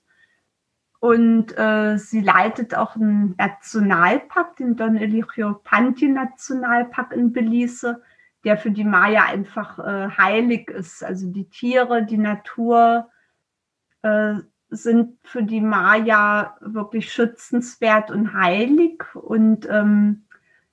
Und 1.00 1.56
äh, 1.56 1.96
sie 1.96 2.20
leitet 2.20 2.74
auch 2.74 2.96
einen 2.96 3.34
Nationalpark, 3.38 4.56
den 4.56 4.76
Don 4.76 4.96
Eligio 4.96 5.54
Panti 5.62 6.08
Nationalpark 6.08 7.12
in 7.12 7.32
Belize, 7.32 8.02
der 8.44 8.58
für 8.58 8.72
die 8.72 8.84
Maya 8.84 9.24
einfach 9.24 9.78
äh, 9.78 10.08
heilig 10.16 10.70
ist. 10.70 11.04
Also 11.04 11.30
die 11.30 11.48
Tiere, 11.48 12.04
die 12.04 12.18
Natur, 12.18 13.08
äh, 14.02 14.34
sind 14.70 15.18
für 15.22 15.42
die 15.42 15.60
Maya 15.60 16.56
wirklich 16.60 17.12
schützenswert 17.12 18.10
und 18.10 18.34
heilig. 18.34 19.02
Und 19.14 19.68
ähm, 19.70 20.24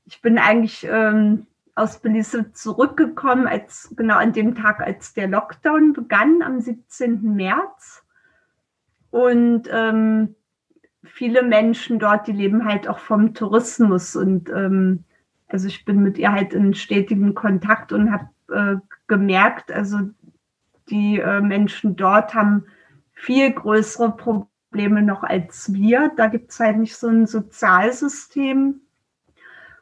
ich 0.05 0.22
bin 0.22 0.38
eigentlich 0.38 0.86
ähm, 0.89 1.48
aus 1.75 2.00
Belize 2.00 2.51
zurückgekommen, 2.53 3.48
als 3.48 3.94
genau 3.96 4.17
an 4.17 4.34
dem 4.34 4.55
Tag, 4.55 4.82
als 4.82 5.13
der 5.13 5.27
Lockdown 5.27 5.94
begann, 5.94 6.41
am 6.41 6.60
17. 6.60 7.22
März. 7.36 8.04
Und 9.15 9.69
ähm, 9.72 10.36
viele 11.05 11.41
Menschen 11.41 12.00
dort, 12.00 12.27
die 12.27 12.34
leben 12.34 12.65
halt 12.65 12.86
auch 12.89 13.00
vom 13.00 13.34
Tourismus 13.34 14.17
und 14.17 14.50
ähm, 14.50 15.05
also 15.48 15.69
ich 15.69 15.86
bin 15.86 16.03
mit 16.03 16.17
ihr 16.17 16.34
halt 16.34 16.53
in 16.53 16.74
stetigen 16.74 17.34
Kontakt 17.34 17.93
und 17.93 18.12
habe 18.12 18.27
äh, 18.51 18.75
gemerkt, 19.07 19.72
also 19.72 20.00
die 20.89 21.22
äh, 21.22 21.39
Menschen 21.39 21.95
dort 21.95 22.36
haben 22.36 22.65
viel 23.13 23.53
größere 23.53 24.17
Probleme 24.17 25.01
noch 25.01 25.24
als 25.24 25.74
wir. 25.74 26.12
Da 26.17 26.27
gibt 26.27 26.51
es 26.51 26.60
halt 26.60 26.75
nicht 26.75 26.98
so 26.98 27.07
ein 27.07 27.25
Sozialsystem. 27.25 28.81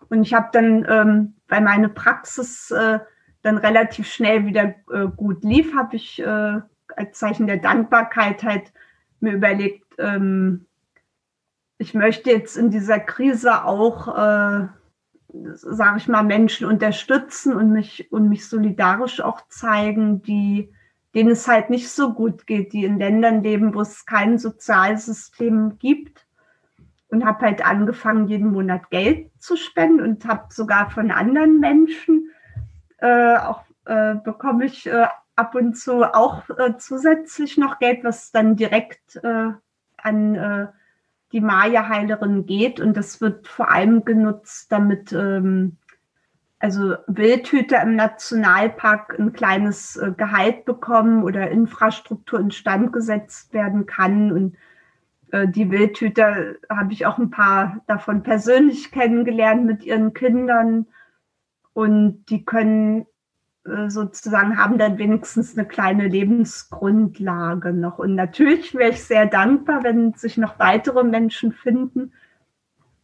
Und 0.10 0.22
ich 0.22 0.36
habe 0.36 0.50
dann, 0.52 0.86
ähm, 0.88 1.34
weil 1.48 1.62
meine 1.62 1.90
Praxis 1.90 2.70
äh, 2.70 3.00
dann 3.42 3.58
relativ 3.58 4.06
schnell 4.06 4.46
wieder 4.46 4.76
äh, 4.92 5.08
gut 5.18 5.44
lief, 5.44 5.74
habe 5.76 5.96
ich 5.96 6.22
äh, 6.22 6.62
als 6.96 7.18
Zeichen 7.18 7.48
der 7.48 7.58
Dankbarkeit 7.58 8.44
halt 8.44 8.72
mir 9.24 9.34
überlegt, 9.34 9.96
ähm, 9.98 10.68
ich 11.80 11.94
möchte 11.94 12.30
jetzt 12.30 12.56
in 12.58 12.70
dieser 12.70 13.00
Krise 13.00 13.66
auch, 13.66 14.08
äh, 14.08 14.68
sage 15.54 15.98
ich 15.98 16.08
mal, 16.08 16.24
Menschen 16.24 16.68
unterstützen 16.68 17.56
und 17.56 17.72
mich, 17.72 18.12
und 18.12 18.30
mich 18.30 18.48
solidarisch 18.48 19.22
auch 19.22 19.42
zeigen, 19.50 20.22
die, 20.22 20.72
denen 21.16 21.32
es 21.32 21.48
halt 21.48 21.70
nicht 21.72 21.90
so 21.90 22.14
gut 22.14 22.46
geht, 22.46 22.74
die 22.74 22.86
in 22.86 23.00
Ländern 23.00 23.42
leben, 23.42 23.74
wo 23.74 23.82
es 23.82 24.06
kein 24.06 24.38
Sozialsystem 24.38 25.80
gibt. 25.80 26.28
Und 27.08 27.26
habe 27.26 27.46
halt 27.46 27.64
angefangen, 27.64 28.28
jeden 28.28 28.52
Monat 28.52 28.90
Geld 28.90 29.30
zu 29.38 29.56
spenden 29.56 30.02
und 30.02 30.26
habe 30.26 30.46
sogar 30.52 30.90
von 30.90 31.12
anderen 31.12 31.60
Menschen 31.60 32.32
äh, 32.98 33.36
auch 33.38 33.64
äh, 33.86 34.16
bekomme 34.16 34.66
ich 34.66 34.88
äh, 34.88 35.08
ab 35.36 35.56
und 35.56 35.76
zu 35.76 36.04
auch 36.04 36.50
äh, 36.50 36.78
zusätzlich 36.78 37.58
noch 37.58 37.80
Geld, 37.80 38.04
was 38.04 38.32
dann 38.32 38.56
direkt 38.56 39.18
äh, 39.24 39.52
an 39.98 40.36
äh, 40.36 40.68
die 41.32 41.42
Maya-Heilerin 41.42 42.46
geht. 42.46 42.80
Und 42.80 42.96
das 42.96 43.20
wird 43.20 43.48
vor 43.48 43.70
allem 43.70 44.06
genutzt, 44.06 44.72
damit 44.72 45.12
ähm, 45.12 45.78
also 46.60 46.96
Wildhüter 47.08 47.82
im 47.82 47.96
Nationalpark 47.96 49.20
ein 49.20 49.34
kleines 49.34 49.98
äh, 49.98 50.14
Gehalt 50.16 50.64
bekommen 50.64 51.24
oder 51.24 51.50
Infrastruktur 51.50 52.40
instand 52.40 52.94
gesetzt 52.94 53.54
werden 53.54 53.86
kann. 53.86 54.32
Und 54.32 54.56
äh, 55.32 55.48
die 55.48 55.72
Wildhüter 55.72 56.54
habe 56.70 56.94
ich 56.94 57.06
auch 57.06 57.18
ein 57.18 57.32
paar 57.32 57.82
davon 57.88 58.24
persönlich 58.24 58.92
kennengelernt 58.92 59.66
mit 59.66 59.84
ihren 59.84 60.14
Kindern. 60.14 60.86
Und 61.74 62.26
die 62.30 62.46
können 62.46 63.08
sozusagen 63.90 64.58
haben 64.58 64.78
dann 64.78 64.98
wenigstens 64.98 65.58
eine 65.58 65.68
kleine 65.68 66.08
Lebensgrundlage 66.08 67.74
noch. 67.74 68.00
Und 68.00 68.16
natürlich 68.16 68.74
wäre 68.76 68.92
ich 68.92 69.04
sehr 69.04 69.26
dankbar, 69.26 69.84
wenn 69.84 70.14
sich 70.14 70.38
noch 70.38 70.60
weitere 70.60 71.04
Menschen 71.04 71.52
finden. 71.52 72.14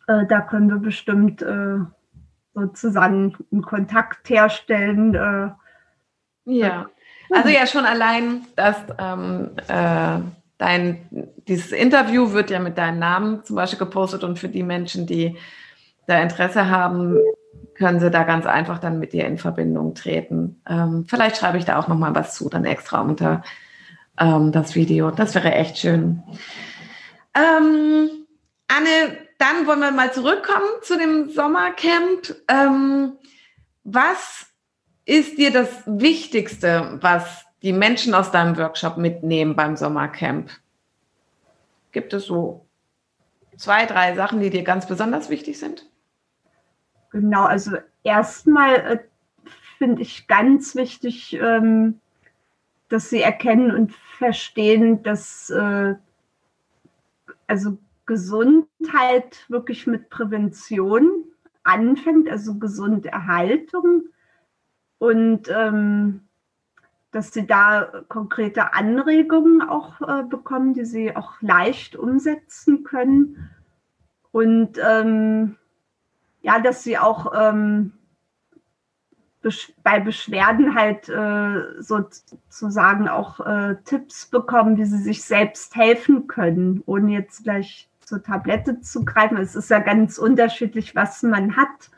Äh, 0.07 0.25
da 0.27 0.41
können 0.41 0.69
wir 0.69 0.77
bestimmt 0.77 1.41
äh, 1.41 1.77
sozusagen 2.53 3.35
einen 3.51 3.61
Kontakt 3.61 4.29
herstellen. 4.29 5.15
Äh, 5.15 5.51
ja, 6.45 6.89
also 7.31 7.49
ja 7.49 7.67
schon 7.67 7.85
allein, 7.85 8.41
dass 8.55 8.77
ähm, 8.97 9.51
äh, 9.67 10.19
dein, 10.57 11.07
dieses 11.47 11.71
Interview 11.71 12.31
wird 12.31 12.49
ja 12.49 12.59
mit 12.59 12.77
deinem 12.77 12.99
Namen 12.99 13.43
zum 13.43 13.55
Beispiel 13.55 13.79
gepostet 13.79 14.23
und 14.23 14.39
für 14.39 14.49
die 14.49 14.63
Menschen, 14.63 15.05
die 15.05 15.37
da 16.07 16.21
Interesse 16.21 16.69
haben, 16.69 17.17
können 17.75 17.99
Sie 17.99 18.11
da 18.11 18.23
ganz 18.23 18.45
einfach 18.45 18.79
dann 18.79 18.99
mit 18.99 19.13
dir 19.13 19.25
in 19.25 19.37
Verbindung 19.37 19.95
treten. 19.95 20.61
Ähm, 20.67 21.05
vielleicht 21.07 21.37
schreibe 21.37 21.57
ich 21.57 21.65
da 21.65 21.79
auch 21.79 21.87
noch 21.87 21.97
mal 21.97 22.13
was 22.13 22.35
zu, 22.35 22.49
dann 22.49 22.65
extra 22.65 23.01
unter 23.01 23.43
ähm, 24.19 24.51
das 24.51 24.75
Video. 24.75 25.11
Das 25.11 25.33
wäre 25.35 25.53
echt 25.53 25.77
schön. 25.77 26.21
Ähm, 27.33 28.09
Anne, 28.67 29.17
dann 29.37 29.65
wollen 29.65 29.79
wir 29.79 29.91
mal 29.91 30.11
zurückkommen 30.11 30.67
zu 30.81 30.97
dem 30.97 31.29
Sommercamp. 31.29 32.35
Ähm, 32.49 33.13
was 33.83 34.47
ist 35.05 35.37
dir 35.37 35.51
das 35.51 35.69
Wichtigste, 35.85 36.99
was 37.01 37.45
die 37.61 37.73
Menschen 37.73 38.13
aus 38.13 38.31
deinem 38.31 38.57
Workshop 38.57 38.97
mitnehmen 38.97 39.55
beim 39.55 39.75
Sommercamp? 39.75 40.51
Gibt 41.91 42.13
es 42.13 42.25
so 42.25 42.67
zwei, 43.57 43.85
drei 43.85 44.15
Sachen, 44.15 44.39
die 44.39 44.49
dir 44.49 44.63
ganz 44.63 44.85
besonders 44.85 45.29
wichtig 45.29 45.57
sind? 45.57 45.88
Genau, 47.11 47.43
also 47.43 47.77
erstmal 48.03 48.75
äh, 48.75 48.99
finde 49.77 50.01
ich 50.01 50.27
ganz 50.27 50.75
wichtig, 50.75 51.33
ähm, 51.41 51.99
dass 52.89 53.09
sie 53.09 53.21
erkennen 53.21 53.71
und 53.71 53.93
verstehen, 53.93 55.03
dass 55.03 55.49
äh, 55.49 55.95
also 57.47 57.77
Gesundheit 58.05 59.45
wirklich 59.47 59.87
mit 59.87 60.09
Prävention 60.09 61.23
anfängt, 61.63 62.29
also 62.29 62.55
Gesunderhaltung 62.55 64.05
und 64.97 65.47
ähm, 65.49 66.21
dass 67.11 67.33
sie 67.33 67.47
da 67.47 68.03
konkrete 68.07 68.73
Anregungen 68.73 69.61
auch 69.61 70.01
äh, 70.01 70.23
bekommen, 70.23 70.73
die 70.73 70.85
sie 70.85 71.15
auch 71.15 71.41
leicht 71.41 71.95
umsetzen 71.95 72.83
können. 72.83 73.49
Und 74.31 74.79
ähm, 74.83 75.55
ja, 76.41 76.59
dass 76.59 76.83
sie 76.83 76.97
auch 76.97 77.33
ähm, 77.35 77.93
besch 79.41 79.73
bei 79.83 79.99
Beschwerden 79.99 80.75
halt 80.75 81.09
äh, 81.09 81.81
sozusagen 81.81 83.07
auch 83.07 83.39
äh, 83.39 83.75
Tipps 83.85 84.25
bekommen, 84.27 84.77
wie 84.77 84.85
sie 84.85 84.99
sich 84.99 85.23
selbst 85.23 85.75
helfen 85.75 86.27
können, 86.27 86.83
ohne 86.85 87.11
jetzt 87.11 87.43
gleich 87.43 87.89
zur 88.01 88.23
Tablette 88.23 88.81
zu 88.81 89.05
greifen. 89.05 89.37
Es 89.37 89.55
ist 89.55 89.69
ja 89.69 89.79
ganz 89.79 90.17
unterschiedlich, 90.17 90.95
was 90.95 91.23
man 91.23 91.55
hat. 91.55 91.91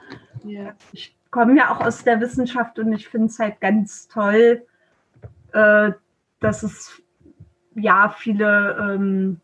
Ja. 0.44 0.74
Ich 0.92 1.16
komme 1.32 1.58
ja 1.58 1.72
auch 1.72 1.80
aus 1.80 2.04
der 2.04 2.20
Wissenschaft 2.20 2.78
und 2.80 2.92
ich 2.92 3.08
finde 3.08 3.28
es 3.28 3.40
halt 3.40 3.62
ganz 3.62 4.08
toll, 4.08 4.66
äh, 5.54 5.92
dass 6.40 6.64
es 6.64 7.02
ja 7.76 8.10
viele 8.10 8.78
ähm, 8.96 9.40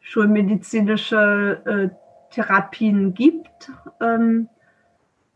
schulmedizinische 0.00 1.62
äh, 1.64 2.03
Therapien 2.34 3.14
gibt. 3.14 3.70
Ähm, 4.00 4.48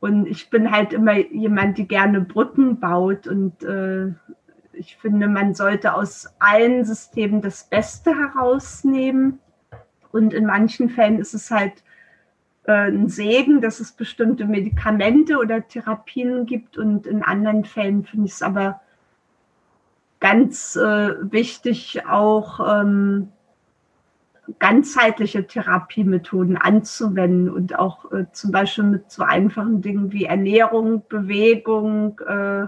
und 0.00 0.26
ich 0.26 0.50
bin 0.50 0.70
halt 0.70 0.92
immer 0.92 1.16
jemand, 1.16 1.78
die 1.78 1.88
gerne 1.88 2.20
Brücken 2.20 2.78
baut. 2.80 3.26
Und 3.26 3.62
äh, 3.62 4.08
ich 4.72 4.96
finde, 4.96 5.28
man 5.28 5.54
sollte 5.54 5.94
aus 5.94 6.28
allen 6.38 6.84
Systemen 6.84 7.40
das 7.40 7.64
Beste 7.64 8.14
herausnehmen. 8.14 9.40
Und 10.12 10.34
in 10.34 10.46
manchen 10.46 10.88
Fällen 10.88 11.18
ist 11.18 11.34
es 11.34 11.50
halt 11.50 11.82
äh, 12.64 12.88
ein 12.88 13.08
Segen, 13.08 13.60
dass 13.60 13.80
es 13.80 13.92
bestimmte 13.92 14.44
Medikamente 14.44 15.38
oder 15.38 15.66
Therapien 15.66 16.46
gibt. 16.46 16.78
Und 16.78 17.06
in 17.06 17.22
anderen 17.22 17.64
Fällen 17.64 18.04
finde 18.04 18.26
ich 18.26 18.32
es 18.32 18.42
aber 18.42 18.80
ganz 20.20 20.76
äh, 20.76 21.14
wichtig, 21.32 22.06
auch 22.06 22.60
ähm, 22.82 23.28
ganzheitliche 24.58 25.46
Therapiemethoden 25.46 26.56
anzuwenden 26.56 27.50
und 27.50 27.78
auch 27.78 28.10
äh, 28.12 28.26
zum 28.32 28.50
Beispiel 28.50 28.84
mit 28.84 29.10
so 29.10 29.22
einfachen 29.22 29.82
Dingen 29.82 30.12
wie 30.12 30.24
Ernährung, 30.24 31.02
Bewegung 31.08 32.20
äh, 32.20 32.66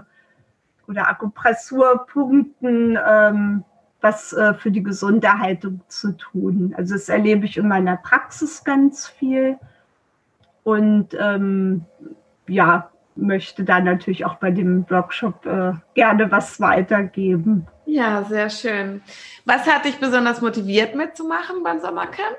oder 0.87 1.09
Akupressurpunkten 1.09 2.97
ähm, 3.07 3.63
was 4.01 4.33
äh, 4.33 4.53
für 4.55 4.71
die 4.71 4.83
Gesunderhaltung 4.83 5.81
zu 5.87 6.17
tun. 6.17 6.73
Also 6.75 6.95
das 6.95 7.07
erlebe 7.07 7.45
ich 7.45 7.57
in 7.57 7.67
meiner 7.67 7.97
Praxis 7.97 8.63
ganz 8.63 9.07
viel 9.07 9.57
und 10.63 11.15
ähm, 11.19 11.85
ja, 12.47 12.90
möchte 13.15 13.63
da 13.63 13.79
natürlich 13.79 14.25
auch 14.25 14.35
bei 14.35 14.51
dem 14.51 14.89
Workshop 14.89 15.45
äh, 15.45 15.73
gerne 15.93 16.31
was 16.31 16.59
weitergeben. 16.59 17.67
Ja, 17.85 18.23
sehr 18.23 18.49
schön. 18.49 19.01
Was 19.45 19.67
hat 19.67 19.85
dich 19.85 19.99
besonders 19.99 20.41
motiviert 20.41 20.95
mitzumachen 20.95 21.63
beim 21.63 21.79
Sommercamp? 21.79 22.37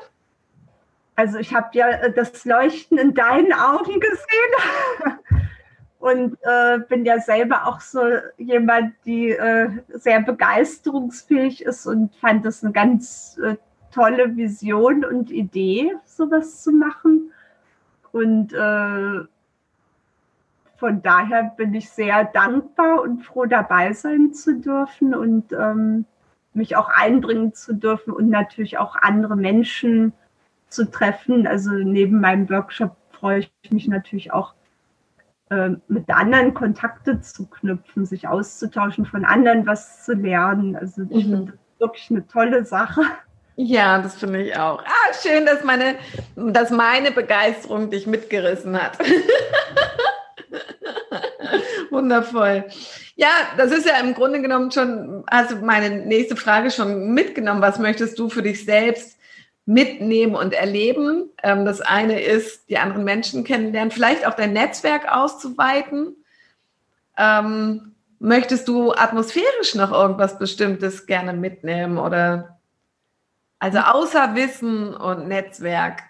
Also 1.14 1.38
ich 1.38 1.54
habe 1.54 1.68
ja 1.72 1.88
äh, 1.88 2.12
das 2.12 2.44
Leuchten 2.44 2.98
in 2.98 3.14
deinen 3.14 3.52
Augen 3.52 4.00
gesehen 4.00 5.18
und 5.98 6.38
äh, 6.42 6.78
bin 6.88 7.04
ja 7.04 7.20
selber 7.20 7.66
auch 7.66 7.80
so 7.80 8.00
jemand, 8.38 8.94
die 9.04 9.30
äh, 9.30 9.68
sehr 9.88 10.22
begeisterungsfähig 10.22 11.62
ist 11.62 11.86
und 11.86 12.14
fand 12.16 12.44
das 12.44 12.64
eine 12.64 12.72
ganz 12.72 13.38
äh, 13.44 13.56
tolle 13.92 14.36
Vision 14.36 15.04
und 15.04 15.30
Idee, 15.30 15.92
sowas 16.06 16.62
zu 16.62 16.72
machen. 16.72 17.30
Und 18.10 18.52
äh, 18.52 19.26
von 20.82 21.00
daher 21.00 21.52
bin 21.56 21.74
ich 21.74 21.90
sehr 21.90 22.24
dankbar 22.24 23.02
und 23.02 23.22
froh, 23.22 23.44
dabei 23.44 23.92
sein 23.92 24.34
zu 24.34 24.58
dürfen 24.60 25.14
und 25.14 25.52
ähm, 25.52 26.06
mich 26.54 26.74
auch 26.74 26.88
einbringen 26.88 27.54
zu 27.54 27.72
dürfen 27.72 28.12
und 28.12 28.28
natürlich 28.30 28.78
auch 28.78 28.96
andere 28.96 29.36
Menschen 29.36 30.12
zu 30.66 30.90
treffen. 30.90 31.46
Also 31.46 31.70
neben 31.70 32.20
meinem 32.20 32.50
Workshop 32.50 32.96
freue 33.12 33.46
ich 33.62 33.70
mich 33.70 33.86
natürlich 33.86 34.32
auch, 34.32 34.54
äh, 35.50 35.70
mit 35.86 36.10
anderen 36.10 36.52
Kontakte 36.52 37.20
zu 37.20 37.46
knüpfen, 37.46 38.04
sich 38.04 38.26
auszutauschen, 38.26 39.06
von 39.06 39.24
anderen 39.24 39.68
was 39.68 40.04
zu 40.04 40.14
lernen. 40.14 40.74
Also 40.74 41.02
ich 41.10 41.28
mhm. 41.28 41.30
finde 41.30 41.52
das 41.52 41.60
wirklich 41.78 42.10
eine 42.10 42.26
tolle 42.26 42.64
Sache. 42.64 43.02
Ja, 43.54 44.02
das 44.02 44.16
finde 44.16 44.42
ich 44.42 44.56
auch. 44.56 44.82
Ah, 44.82 45.12
schön, 45.22 45.46
dass 45.46 45.62
meine, 45.62 45.94
dass 46.34 46.70
meine 46.70 47.12
Begeisterung 47.12 47.88
dich 47.88 48.08
mitgerissen 48.08 48.82
hat. 48.82 48.98
Wundervoll. 51.92 52.64
Ja, 53.14 53.28
das 53.56 53.70
ist 53.70 53.86
ja 53.86 53.98
im 53.98 54.14
Grunde 54.14 54.40
genommen 54.40 54.70
schon, 54.70 55.24
du 55.50 55.56
meine 55.56 56.04
nächste 56.06 56.36
Frage 56.36 56.70
schon 56.70 57.12
mitgenommen. 57.12 57.60
Was 57.60 57.78
möchtest 57.78 58.18
du 58.18 58.28
für 58.28 58.42
dich 58.42 58.64
selbst 58.64 59.18
mitnehmen 59.66 60.34
und 60.34 60.54
erleben? 60.54 61.30
Ähm, 61.42 61.64
das 61.64 61.80
eine 61.80 62.20
ist, 62.20 62.68
die 62.68 62.78
anderen 62.78 63.04
Menschen 63.04 63.44
kennenlernen, 63.44 63.90
vielleicht 63.90 64.26
auch 64.26 64.34
dein 64.34 64.52
Netzwerk 64.52 65.14
auszuweiten. 65.14 66.16
Ähm, 67.16 67.94
möchtest 68.18 68.66
du 68.68 68.92
atmosphärisch 68.92 69.74
noch 69.74 69.92
irgendwas 69.92 70.38
Bestimmtes 70.38 71.06
gerne 71.06 71.32
mitnehmen 71.32 71.98
oder 71.98 72.58
also 73.58 73.78
außer 73.78 74.34
Wissen 74.34 74.94
und 74.94 75.28
Netzwerk? 75.28 76.02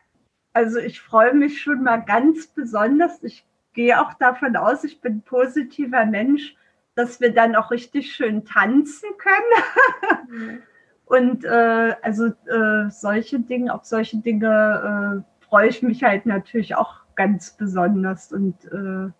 Also 0.55 0.79
ich 0.79 1.01
freue 1.01 1.35
mich 1.35 1.61
schon 1.61 1.83
mal 1.83 1.99
ganz 1.99 2.47
besonders. 2.47 3.23
Ich 3.23 3.45
gehe 3.73 4.01
auch 4.01 4.15
davon 4.15 4.57
aus, 4.57 4.85
ich 4.85 5.01
bin 5.01 5.17
ein 5.17 5.23
positiver 5.23 6.05
Mensch, 6.05 6.57
dass 6.95 7.21
wir 7.21 7.33
dann 7.33 7.57
auch 7.57 7.71
richtig 7.71 8.15
schön 8.15 8.45
tanzen 8.45 9.09
können. 9.19 10.29
Mhm. 10.29 10.63
Und 11.05 11.45
äh, 11.45 11.95
also 12.01 12.27
äh, 12.47 12.89
solche 12.89 13.39
Dinge, 13.41 13.75
auf 13.75 13.85
solche 13.85 14.17
Dinge 14.19 15.23
äh, 15.23 15.45
freue 15.45 15.69
ich 15.69 15.83
mich 15.83 16.03
halt 16.03 16.25
natürlich 16.25 16.75
auch 16.75 17.01
ganz 17.17 17.51
besonders. 17.51 18.33
Und 18.33 18.65
äh, 18.73 19.11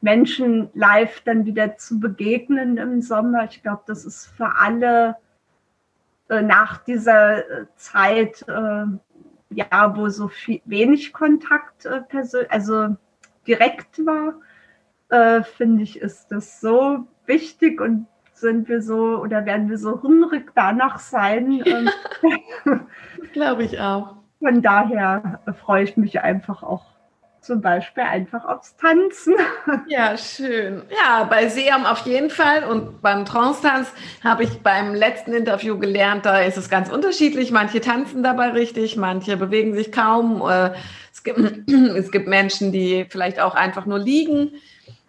Menschen 0.00 0.70
live 0.72 1.20
dann 1.20 1.44
wieder 1.44 1.76
zu 1.76 2.00
begegnen 2.00 2.78
im 2.78 3.02
Sommer, 3.02 3.44
ich 3.44 3.62
glaube, 3.62 3.82
das 3.86 4.06
ist 4.06 4.26
für 4.26 4.56
alle 4.58 5.16
äh, 6.30 6.40
nach 6.40 6.78
dieser 6.78 7.38
äh, 7.38 7.66
Zeit, 7.76 8.44
ja, 9.54 9.96
wo 9.96 10.08
so 10.08 10.28
viel, 10.28 10.62
wenig 10.64 11.12
Kontakt 11.12 11.86
also 11.86 12.96
direkt 13.46 14.04
war, 14.04 14.34
finde 15.56 15.82
ich, 15.82 16.00
ist 16.00 16.28
das 16.28 16.60
so 16.60 17.06
wichtig 17.26 17.80
und 17.80 18.06
sind 18.32 18.68
wir 18.68 18.82
so 18.82 19.20
oder 19.20 19.44
werden 19.44 19.68
wir 19.68 19.78
so 19.78 20.02
hungrig 20.02 20.52
danach 20.54 20.98
sein. 20.98 21.62
Ja, 22.64 22.80
Glaube 23.32 23.64
ich 23.64 23.80
auch. 23.80 24.16
Von 24.38 24.62
daher 24.62 25.40
freue 25.64 25.84
ich 25.84 25.96
mich 25.96 26.20
einfach 26.20 26.62
auch 26.62 26.84
zum 27.42 27.60
Beispiel 27.60 28.04
einfach 28.04 28.44
aufs 28.44 28.76
Tanzen. 28.76 29.34
Ja, 29.88 30.16
schön. 30.16 30.82
Ja, 30.90 31.24
bei 31.24 31.48
Seam 31.48 31.84
auf 31.84 32.06
jeden 32.06 32.30
Fall 32.30 32.64
und 32.64 33.02
beim 33.02 33.24
Trance-Tanz 33.24 33.92
habe 34.22 34.44
ich 34.44 34.60
beim 34.60 34.94
letzten 34.94 35.32
Interview 35.32 35.78
gelernt, 35.78 36.24
da 36.24 36.40
ist 36.40 36.56
es 36.56 36.70
ganz 36.70 36.88
unterschiedlich. 36.88 37.50
Manche 37.50 37.80
tanzen 37.80 38.22
dabei 38.22 38.50
richtig, 38.50 38.96
manche 38.96 39.36
bewegen 39.36 39.74
sich 39.74 39.92
kaum. 39.92 40.42
Äh, 40.48 40.70
es 41.12 41.22
gibt, 41.22 41.38
es 41.70 42.10
gibt 42.10 42.28
Menschen, 42.28 42.72
die 42.72 43.06
vielleicht 43.08 43.40
auch 43.40 43.54
einfach 43.54 43.86
nur 43.86 43.98
liegen. 43.98 44.52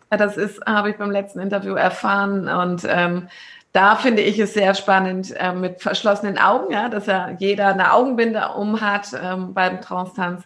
Das 0.09 0.37
ist, 0.37 0.65
habe 0.65 0.91
ich 0.91 0.97
beim 0.97 1.11
letzten 1.11 1.39
Interview 1.39 1.75
erfahren. 1.75 2.47
Und 2.47 2.85
ähm, 2.87 3.27
da 3.71 3.95
finde 3.95 4.21
ich 4.21 4.37
es 4.39 4.53
sehr 4.53 4.75
spannend 4.75 5.33
äh, 5.37 5.53
mit 5.53 5.81
verschlossenen 5.81 6.37
Augen, 6.37 6.71
ja, 6.71 6.89
dass 6.89 7.07
ja 7.07 7.31
jeder 7.39 7.69
eine 7.69 7.93
Augenbinde 7.93 8.49
um 8.55 8.81
hat 8.81 9.07
ähm, 9.21 9.53
beim 9.53 9.81
Trance-Tanz. 9.81 10.43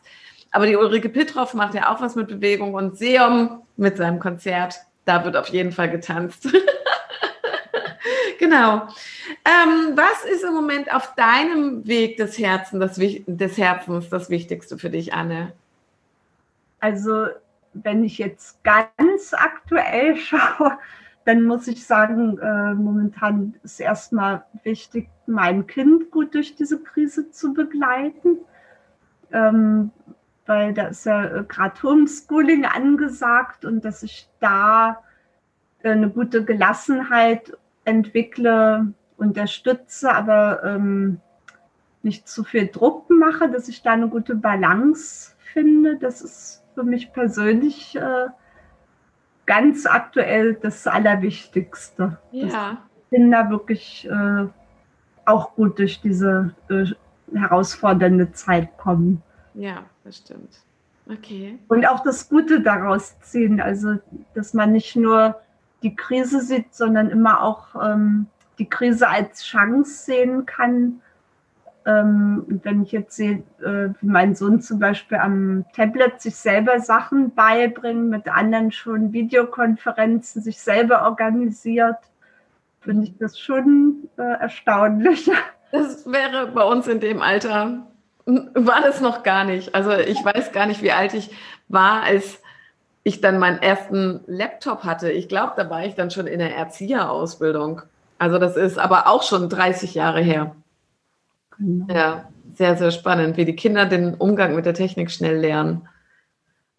Aber 0.51 0.65
die 0.65 0.75
Ulrike 0.75 1.09
Pittroff 1.09 1.53
macht 1.53 1.73
ja 1.73 1.93
auch 1.93 2.01
was 2.01 2.15
mit 2.15 2.27
Bewegung 2.27 2.73
und 2.73 2.97
Seum 2.97 3.63
mit 3.75 3.97
seinem 3.97 4.19
Konzert. 4.19 4.75
Da 5.05 5.23
wird 5.23 5.37
auf 5.37 5.47
jeden 5.49 5.71
Fall 5.71 5.89
getanzt. 5.89 6.47
genau. 8.39 8.87
Ähm, 9.45 9.95
was 9.95 10.25
ist 10.29 10.43
im 10.43 10.53
Moment 10.53 10.93
auf 10.93 11.15
deinem 11.15 11.87
Weg 11.87 12.17
des 12.17 12.37
Herzens 12.37 12.79
das, 12.79 12.99
des 13.25 13.57
Herzens 13.57 14.09
das 14.09 14.29
Wichtigste 14.29 14.77
für 14.77 14.89
dich, 14.89 15.13
Anne? 15.13 15.53
Also 16.79 17.27
wenn 17.73 18.03
ich 18.03 18.17
jetzt 18.17 18.63
ganz 18.63 19.33
aktuell 19.33 20.15
schaue, 20.17 20.77
dann 21.25 21.43
muss 21.43 21.67
ich 21.67 21.85
sagen, 21.85 22.37
äh, 22.39 22.73
momentan 22.73 23.55
ist 23.63 23.79
erstmal 23.79 24.45
wichtig, 24.63 25.09
mein 25.25 25.67
Kind 25.67 26.09
gut 26.09 26.33
durch 26.33 26.55
diese 26.55 26.81
Krise 26.81 27.31
zu 27.31 27.53
begleiten, 27.53 28.37
ähm, 29.33 29.91
weil 30.47 30.73
da 30.73 30.87
ist 30.87 31.05
ja 31.05 31.25
äh, 31.25 31.43
gerade 31.47 31.81
Homeschooling 31.83 32.65
angesagt 32.65 33.65
und 33.65 33.85
dass 33.85 34.03
ich 34.03 34.29
da 34.39 35.03
äh, 35.83 35.91
eine 35.91 36.09
gute 36.09 36.43
Gelassenheit 36.43 37.57
entwickle, 37.85 38.93
unterstütze, 39.17 40.13
aber 40.13 40.63
ähm, 40.63 41.19
nicht 42.03 42.27
zu 42.27 42.43
viel 42.43 42.67
Druck 42.67 43.09
mache, 43.09 43.49
dass 43.49 43.67
ich 43.67 43.81
da 43.81 43.91
eine 43.91 44.07
gute 44.07 44.35
Balance 44.35 45.35
finde. 45.53 45.97
Das 45.97 46.21
ist 46.21 46.63
für 46.75 46.83
mich 46.83 47.11
persönlich 47.13 47.95
äh, 47.95 48.27
ganz 49.45 49.85
aktuell 49.85 50.55
das 50.55 50.87
Allerwichtigste. 50.87 52.17
Ja. 52.31 52.77
Kinder 53.09 53.49
wirklich 53.49 54.07
äh, 54.09 54.47
auch 55.25 55.55
gut 55.55 55.79
durch 55.79 56.01
diese 56.01 56.53
äh, 56.69 56.85
herausfordernde 57.37 58.31
Zeit 58.33 58.77
kommen. 58.77 59.23
Ja, 59.57 59.83
das 60.03 60.17
stimmt. 60.17 60.59
Okay. 61.09 61.57
Und 61.67 61.87
auch 61.87 62.01
das 62.01 62.29
Gute 62.29 62.61
daraus 62.61 63.19
ziehen, 63.21 63.61
also 63.61 63.97
dass 64.33 64.53
man 64.53 64.71
nicht 64.71 64.95
nur 64.95 65.39
die 65.83 65.95
Krise 65.95 66.41
sieht, 66.41 66.73
sondern 66.73 67.09
immer 67.09 67.41
auch 67.41 67.75
ähm, 67.81 68.27
die 68.59 68.67
Krise 68.67 69.07
als 69.07 69.43
Chance 69.43 70.05
sehen 70.05 70.45
kann 70.45 71.01
ähm, 71.87 72.59
wenn 72.63 72.83
ich 72.83 72.91
jetzt 72.91 73.15
sehe, 73.15 73.43
äh, 73.61 73.89
wie 74.01 74.07
mein 74.07 74.35
Sohn 74.35 74.59
zum 74.61 74.77
Beispiel 74.77 75.17
am 75.17 75.65
Tablet 75.73 76.21
sich 76.21 76.35
selber 76.35 76.81
Sachen 76.81 77.33
beibringt, 77.33 78.09
mit 78.09 78.27
anderen 78.27 78.73
schon 78.73 79.13
Videokonferenzen 79.13 80.41
sich 80.41 80.59
selber 80.59 81.03
organisiert, 81.03 81.95
finde 82.81 83.05
ich 83.05 83.17
das 83.17 83.39
schon 83.39 84.09
äh, 84.17 84.21
erstaunlich. 84.21 85.31
Das 85.71 86.09
wäre 86.09 86.47
bei 86.47 86.63
uns 86.63 86.87
in 86.87 86.99
dem 86.99 87.21
Alter, 87.21 87.87
war 88.27 88.81
das 88.81 88.99
noch 88.99 89.23
gar 89.23 89.45
nicht. 89.45 89.73
Also 89.73 89.93
ich 89.93 90.23
weiß 90.23 90.51
gar 90.51 90.65
nicht, 90.65 90.81
wie 90.81 90.91
alt 90.91 91.13
ich 91.13 91.29
war, 91.69 92.03
als 92.03 92.41
ich 93.03 93.21
dann 93.21 93.39
meinen 93.39 93.61
ersten 93.61 94.19
Laptop 94.27 94.83
hatte. 94.83 95.09
Ich 95.09 95.29
glaube, 95.29 95.53
da 95.55 95.69
war 95.69 95.85
ich 95.85 95.95
dann 95.95 96.11
schon 96.11 96.27
in 96.27 96.39
der 96.39 96.55
Erzieherausbildung. 96.55 97.83
Also 98.17 98.37
das 98.37 98.57
ist 98.57 98.77
aber 98.77 99.07
auch 99.07 99.23
schon 99.23 99.47
30 99.47 99.95
Jahre 99.95 100.21
her. 100.21 100.55
Genau. 101.57 101.93
Ja, 101.93 102.27
sehr, 102.53 102.75
sehr 102.75 102.91
spannend, 102.91 103.37
wie 103.37 103.45
die 103.45 103.55
Kinder 103.55 103.85
den 103.85 104.15
Umgang 104.15 104.55
mit 104.55 104.65
der 104.65 104.73
Technik 104.73 105.09
schnell 105.09 105.37
lernen. 105.37 105.87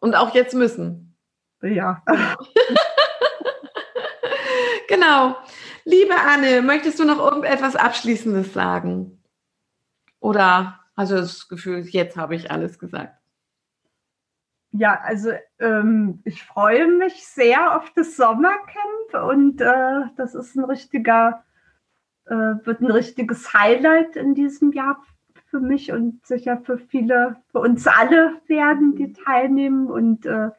Und 0.00 0.14
auch 0.14 0.34
jetzt 0.34 0.54
müssen. 0.54 1.14
Ja. 1.62 2.02
genau. 4.88 5.37
Liebe 5.84 6.14
Anne, 6.14 6.61
möchtest 6.61 6.98
du 6.98 7.06
noch 7.06 7.18
irgendetwas 7.18 7.74
Abschließendes 7.74 8.52
sagen? 8.52 9.18
Oder 10.20 10.77
du 11.12 11.16
das 11.16 11.48
Gefühl, 11.48 11.80
jetzt 11.80 12.16
habe 12.16 12.34
ich 12.34 12.50
alles 12.50 12.78
gesagt? 12.78 13.14
Ja, 14.72 15.00
also 15.02 15.30
ähm, 15.58 16.20
ich 16.24 16.42
freue 16.42 16.87
mich 16.88 17.26
sehr 17.26 17.76
auf 17.76 17.90
das 17.94 18.16
Sommercamp 18.16 19.30
und 19.30 19.61
äh, 19.61 20.02
das 20.16 20.34
ist 20.34 20.56
ein 20.56 20.64
richtiger 20.64 21.42
äh, 22.28 22.64
wird 22.64 22.80
ein 22.80 22.90
richtiges 22.90 23.52
Highlight 23.54 24.16
in 24.16 24.34
diesem 24.34 24.72
Jahr 24.72 25.02
für 25.46 25.61
mich 25.61 25.92
und 25.92 26.26
sicher 26.26 26.61
für 26.64 26.78
viele, 26.78 27.37
für 27.50 27.61
uns 27.61 27.87
alle 27.87 28.34
werden, 28.46 28.96
die 28.96 29.12
teilnehmen. 29.12 29.88
Und 29.88 30.26
äh, 30.26 30.50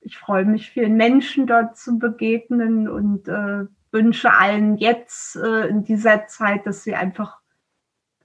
ich 0.00 0.16
freue 0.16 0.46
mich, 0.46 0.70
vielen 0.70 0.96
Menschen 0.96 1.46
dort 1.46 1.76
zu 1.76 1.98
begegnen 1.98 2.88
und 2.88 3.28
äh, 3.28 3.66
wünsche 3.92 4.32
allen 4.32 4.76
jetzt 4.78 5.36
äh, 5.36 5.66
in 5.68 5.84
dieser 5.84 6.26
Zeit, 6.26 6.66
dass 6.66 6.84
sie 6.84 6.94
einfach 6.94 7.39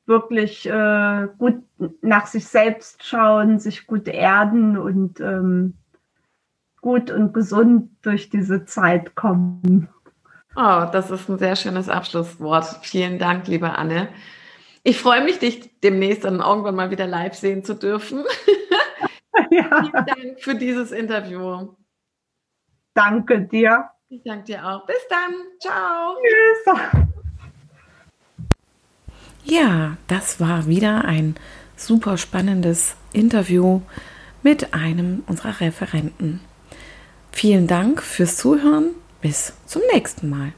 wirklich 0.06 0.68
äh, 0.68 1.28
gut 1.38 1.63
nach 2.02 2.28
sich 2.28 2.48
selbst 2.48 3.06
schauen, 3.06 3.60
sich 3.60 3.88
gut 3.88 4.08
erden 4.08 4.78
und 4.78 5.20
ähm, 5.20 5.76
gut 6.82 7.10
und 7.10 7.34
gesund 7.34 7.89
durch 8.02 8.30
diese 8.30 8.65
Zeit 8.65 9.15
kommen. 9.15 9.89
Oh, 10.56 10.86
das 10.91 11.12
ist 11.12 11.28
ein 11.28 11.39
sehr 11.39 11.56
schönes 11.56 11.89
Abschlusswort. 11.89 12.65
Vielen 12.84 13.20
Dank, 13.20 13.48
liebe 13.48 13.72
Anne. 13.72 14.08
Ich 14.84 15.02
freue 15.02 15.24
mich, 15.24 15.39
dich 15.39 15.80
demnächst 15.82 16.24
dann 16.24 16.39
irgendwann 16.39 16.76
mal 16.76 16.91
wieder 16.91 17.08
live 17.08 17.34
sehen 17.34 17.63
zu 17.63 17.74
dürfen. 17.74 18.24
Ja. 19.52 19.84
Vielen 19.84 20.06
Dank 20.06 20.41
für 20.41 20.56
dieses 20.56 20.91
Interview. 20.91 21.76
Danke 22.94 23.41
dir. 23.41 23.89
Ich 24.08 24.24
danke 24.24 24.46
dir 24.46 24.65
auch. 24.65 24.86
Bis 24.86 25.06
dann. 25.10 25.34
Ciao. 25.60 26.15
Tschüss. 26.24 27.05
Ja, 29.47 29.97
das 30.08 30.39
war 30.39 30.65
wieder 30.65 31.05
ein 31.05 31.36
super 31.77 32.17
spannendes 32.17 32.95
Interview 33.13 33.81
mit 34.41 34.73
einem 34.73 35.23
unserer 35.27 35.60
Referenten. 35.62 36.39
Vielen 37.31 37.67
Dank 37.67 38.01
fürs 38.01 38.38
Zuhören 38.38 38.89
bis 39.21 39.53
zum 39.67 39.84
nächsten 39.93 40.29
Mal. 40.29 40.53